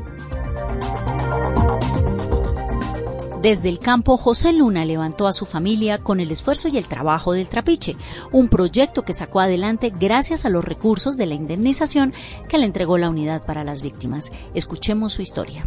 Desde 3.42 3.68
el 3.68 3.81
campo, 3.81 4.16
José 4.16 4.53
Luna 4.53 4.85
levantó 4.85 5.27
a 5.27 5.33
su 5.33 5.46
familia 5.46 5.98
con 5.98 6.20
el 6.20 6.31
esfuerzo 6.31 6.68
y 6.68 6.79
el 6.79 6.87
trabajo 6.87 7.33
del 7.33 7.48
trapiche, 7.48 7.96
un 8.31 8.48
proyecto 8.48 9.03
que 9.03 9.12
sacó 9.12 9.40
adelante 9.40 9.92
gracias 9.94 10.44
a 10.44 10.48
los 10.48 10.64
recursos 10.64 11.16
de 11.16 11.27
la 11.27 11.35
indemnización 11.35 12.14
que 12.48 12.57
le 12.57 12.66
entregó 12.66 12.96
la 12.98 13.11
unidad 13.11 13.44
para 13.44 13.64
las 13.64 13.83
víctimas. 13.83 14.33
Escuchemos 14.55 15.12
su 15.12 15.22
historia. 15.22 15.64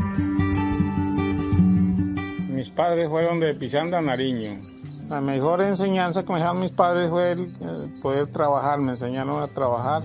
Mis 2.50 2.70
padres 2.70 3.10
fueron 3.10 3.42
de 3.42 3.54
Pisanda 3.54 4.00
a 4.00 4.02
Nariño. 4.02 4.77
La 5.10 5.22
mejor 5.22 5.62
enseñanza 5.62 6.24
que 6.24 6.34
me 6.34 6.40
dejaron 6.40 6.60
mis 6.60 6.72
padres 6.72 7.10
fue 7.10 7.32
el, 7.32 7.54
poder 8.02 8.28
trabajar, 8.28 8.80
me 8.80 8.92
enseñaron 8.92 9.42
a 9.42 9.48
trabajar. 9.48 10.04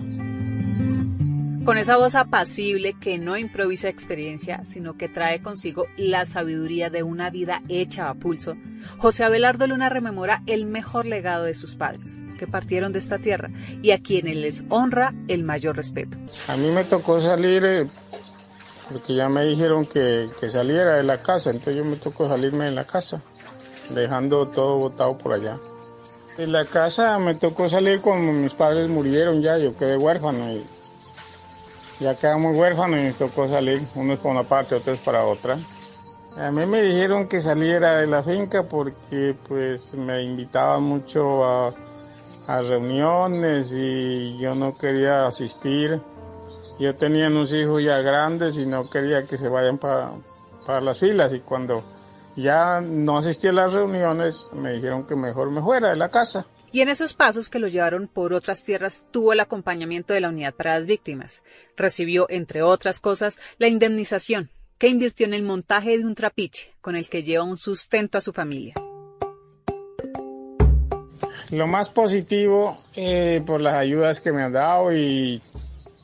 Con 1.65 1.77
esa 1.77 1.95
voz 1.95 2.15
apacible 2.15 2.93
que 2.93 3.17
no 3.17 3.37
improvisa 3.37 3.87
experiencia, 3.87 4.63
sino 4.65 4.93
que 4.93 5.07
trae 5.07 5.41
consigo 5.41 5.85
la 5.97 6.25
sabiduría 6.25 6.89
de 6.89 7.03
una 7.03 7.29
vida 7.29 7.61
hecha 7.69 8.09
a 8.09 8.15
pulso, 8.15 8.55
José 8.97 9.23
Abelardo 9.23 9.65
Luna 9.67 9.87
rememora 9.87 10.43
el 10.45 10.65
mejor 10.65 11.05
legado 11.05 11.45
de 11.45 11.53
sus 11.53 11.75
padres, 11.75 12.21
que 12.37 12.47
partieron 12.47 12.91
de 12.91 12.99
esta 12.99 13.17
tierra 13.17 13.49
y 13.81 13.91
a 13.91 14.01
quienes 14.01 14.35
les 14.35 14.65
honra 14.69 15.13
el 15.29 15.43
mayor 15.43 15.77
respeto. 15.77 16.17
A 16.49 16.57
mí 16.57 16.69
me 16.69 16.83
tocó 16.83 17.21
salir 17.21 17.63
eh, 17.65 17.87
porque 18.91 19.15
ya 19.15 19.29
me 19.29 19.45
dijeron 19.45 19.85
que, 19.85 20.27
que 20.39 20.49
saliera 20.49 20.95
de 20.95 21.03
la 21.03 21.21
casa, 21.21 21.49
entonces 21.49 21.77
yo 21.77 21.85
me 21.85 21.95
tocó 21.95 22.27
salirme 22.27 22.65
de 22.65 22.71
la 22.71 22.85
casa, 22.85 23.21
dejando 23.89 24.47
todo 24.47 24.77
botado 24.77 25.17
por 25.17 25.33
allá. 25.33 25.57
En 26.37 26.51
la 26.51 26.65
casa 26.65 27.19
me 27.19 27.35
tocó 27.35 27.69
salir 27.69 28.01
cuando 28.01 28.31
mis 28.31 28.53
padres 28.53 28.89
murieron 28.89 29.41
ya, 29.41 29.57
yo 29.57 29.77
quedé 29.77 29.97
huérfano 29.97 30.49
y 30.49 30.65
ya 31.99 32.15
quedamos 32.17 32.57
huérfanos 32.57 32.99
y 32.99 33.03
nos 33.03 33.15
tocó 33.15 33.47
salir, 33.47 33.81
unos 33.95 34.19
para 34.19 34.31
una 34.31 34.43
parte, 34.43 34.75
otros 34.75 34.99
para 34.99 35.25
otra. 35.25 35.57
A 36.35 36.49
mí 36.49 36.65
me 36.65 36.81
dijeron 36.81 37.27
que 37.27 37.39
saliera 37.39 37.99
de 37.99 38.07
la 38.07 38.23
finca 38.23 38.63
porque 38.63 39.35
pues 39.47 39.93
me 39.93 40.23
invitaban 40.23 40.81
mucho 40.81 41.45
a, 41.45 41.73
reuniones 42.47 43.71
y 43.71 44.37
yo 44.39 44.55
no 44.55 44.75
quería 44.75 45.27
asistir. 45.27 46.01
Yo 46.79 46.95
tenía 46.95 47.27
unos 47.27 47.53
hijos 47.53 47.83
ya 47.83 47.99
grandes 47.99 48.57
y 48.57 48.65
no 48.65 48.89
quería 48.89 49.23
que 49.23 49.37
se 49.37 49.47
vayan 49.47 49.77
para 49.77 50.81
las 50.81 50.97
filas 50.97 51.33
y 51.33 51.41
cuando 51.41 51.83
ya 52.35 52.81
no 52.81 53.17
asistí 53.17 53.47
a 53.47 53.51
las 53.51 53.73
reuniones 53.73 54.49
me 54.53 54.73
dijeron 54.73 55.05
que 55.05 55.15
mejor 55.15 55.51
me 55.51 55.61
fuera 55.61 55.89
de 55.89 55.95
la 55.95 56.09
casa. 56.09 56.45
Y 56.71 56.81
en 56.81 56.89
esos 56.89 57.13
pasos 57.13 57.49
que 57.49 57.59
lo 57.59 57.67
llevaron 57.67 58.07
por 58.07 58.33
otras 58.33 58.63
tierras 58.63 59.05
tuvo 59.11 59.33
el 59.33 59.39
acompañamiento 59.39 60.13
de 60.13 60.21
la 60.21 60.29
Unidad 60.29 60.55
para 60.55 60.79
las 60.79 60.87
Víctimas. 60.87 61.43
Recibió, 61.77 62.25
entre 62.29 62.63
otras 62.63 62.99
cosas, 62.99 63.39
la 63.59 63.67
indemnización 63.67 64.49
que 64.79 64.87
invirtió 64.87 65.27
en 65.27 65.35
el 65.35 65.43
montaje 65.43 65.97
de 65.97 66.03
un 66.03 66.15
trapiche 66.15 66.73
con 66.81 66.95
el 66.95 67.07
que 67.07 67.21
lleva 67.21 67.43
un 67.43 67.57
sustento 67.57 68.17
a 68.17 68.21
su 68.21 68.33
familia. 68.33 68.73
Lo 71.51 71.67
más 71.67 71.91
positivo 71.91 72.77
eh, 72.95 73.43
por 73.45 73.61
las 73.61 73.75
ayudas 73.75 74.19
que 74.19 74.33
me 74.33 74.41
han 74.41 74.53
dado 74.53 74.91
y 74.91 75.43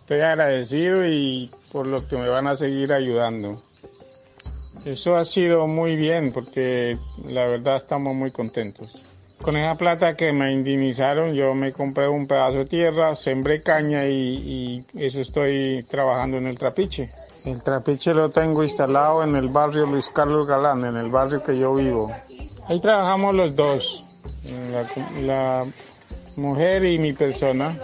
estoy 0.01 0.21
agradecido 0.21 1.03
y 1.03 1.49
por 1.71 1.87
lo 1.87 2.07
que 2.07 2.17
me 2.17 2.29
van 2.29 2.45
a 2.45 2.55
seguir 2.55 2.93
ayudando. 2.93 3.63
Eso 4.85 5.15
ha 5.15 5.25
sido 5.25 5.67
muy 5.67 5.95
bien 5.95 6.31
porque 6.31 6.97
la 7.25 7.45
verdad 7.45 7.77
estamos 7.77 8.15
muy 8.15 8.31
contentos. 8.31 9.03
Con 9.41 9.55
esa 9.55 9.75
plata 9.75 10.15
que 10.15 10.33
me 10.33 10.51
indemnizaron 10.51 11.33
yo 11.33 11.55
me 11.55 11.71
compré 11.71 12.07
un 12.09 12.27
pedazo 12.27 12.59
de 12.59 12.65
tierra, 12.65 13.15
sembré 13.15 13.61
caña 13.61 14.05
y, 14.05 14.85
y 14.93 15.05
eso 15.05 15.21
estoy 15.21 15.85
trabajando 15.89 16.37
en 16.37 16.47
el 16.47 16.57
trapiche. 16.57 17.09
El 17.45 17.63
trapiche 17.63 18.13
lo 18.13 18.29
tengo 18.29 18.63
instalado 18.63 19.23
en 19.23 19.35
el 19.35 19.47
barrio 19.47 19.85
Luis 19.85 20.09
Carlos 20.09 20.45
Galán, 20.45 20.83
en 20.83 20.97
el 20.97 21.09
barrio 21.09 21.41
que 21.41 21.57
yo 21.57 21.73
vivo. 21.73 22.11
Ahí 22.67 22.79
trabajamos 22.81 23.33
los 23.33 23.55
dos, 23.55 24.05
la, 25.23 25.65
mujer 26.35 26.85
y 26.85 26.99
mi 26.99 27.13
persona. 27.13 27.77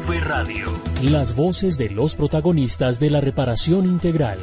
Radio. 0.06 0.66
Las 1.02 1.34
voces 1.34 1.78
de 1.78 1.90
los 1.90 2.16
protagonistas 2.16 3.00
de 3.00 3.10
la 3.10 3.22
reparación 3.22 3.86
integral. 3.86 4.38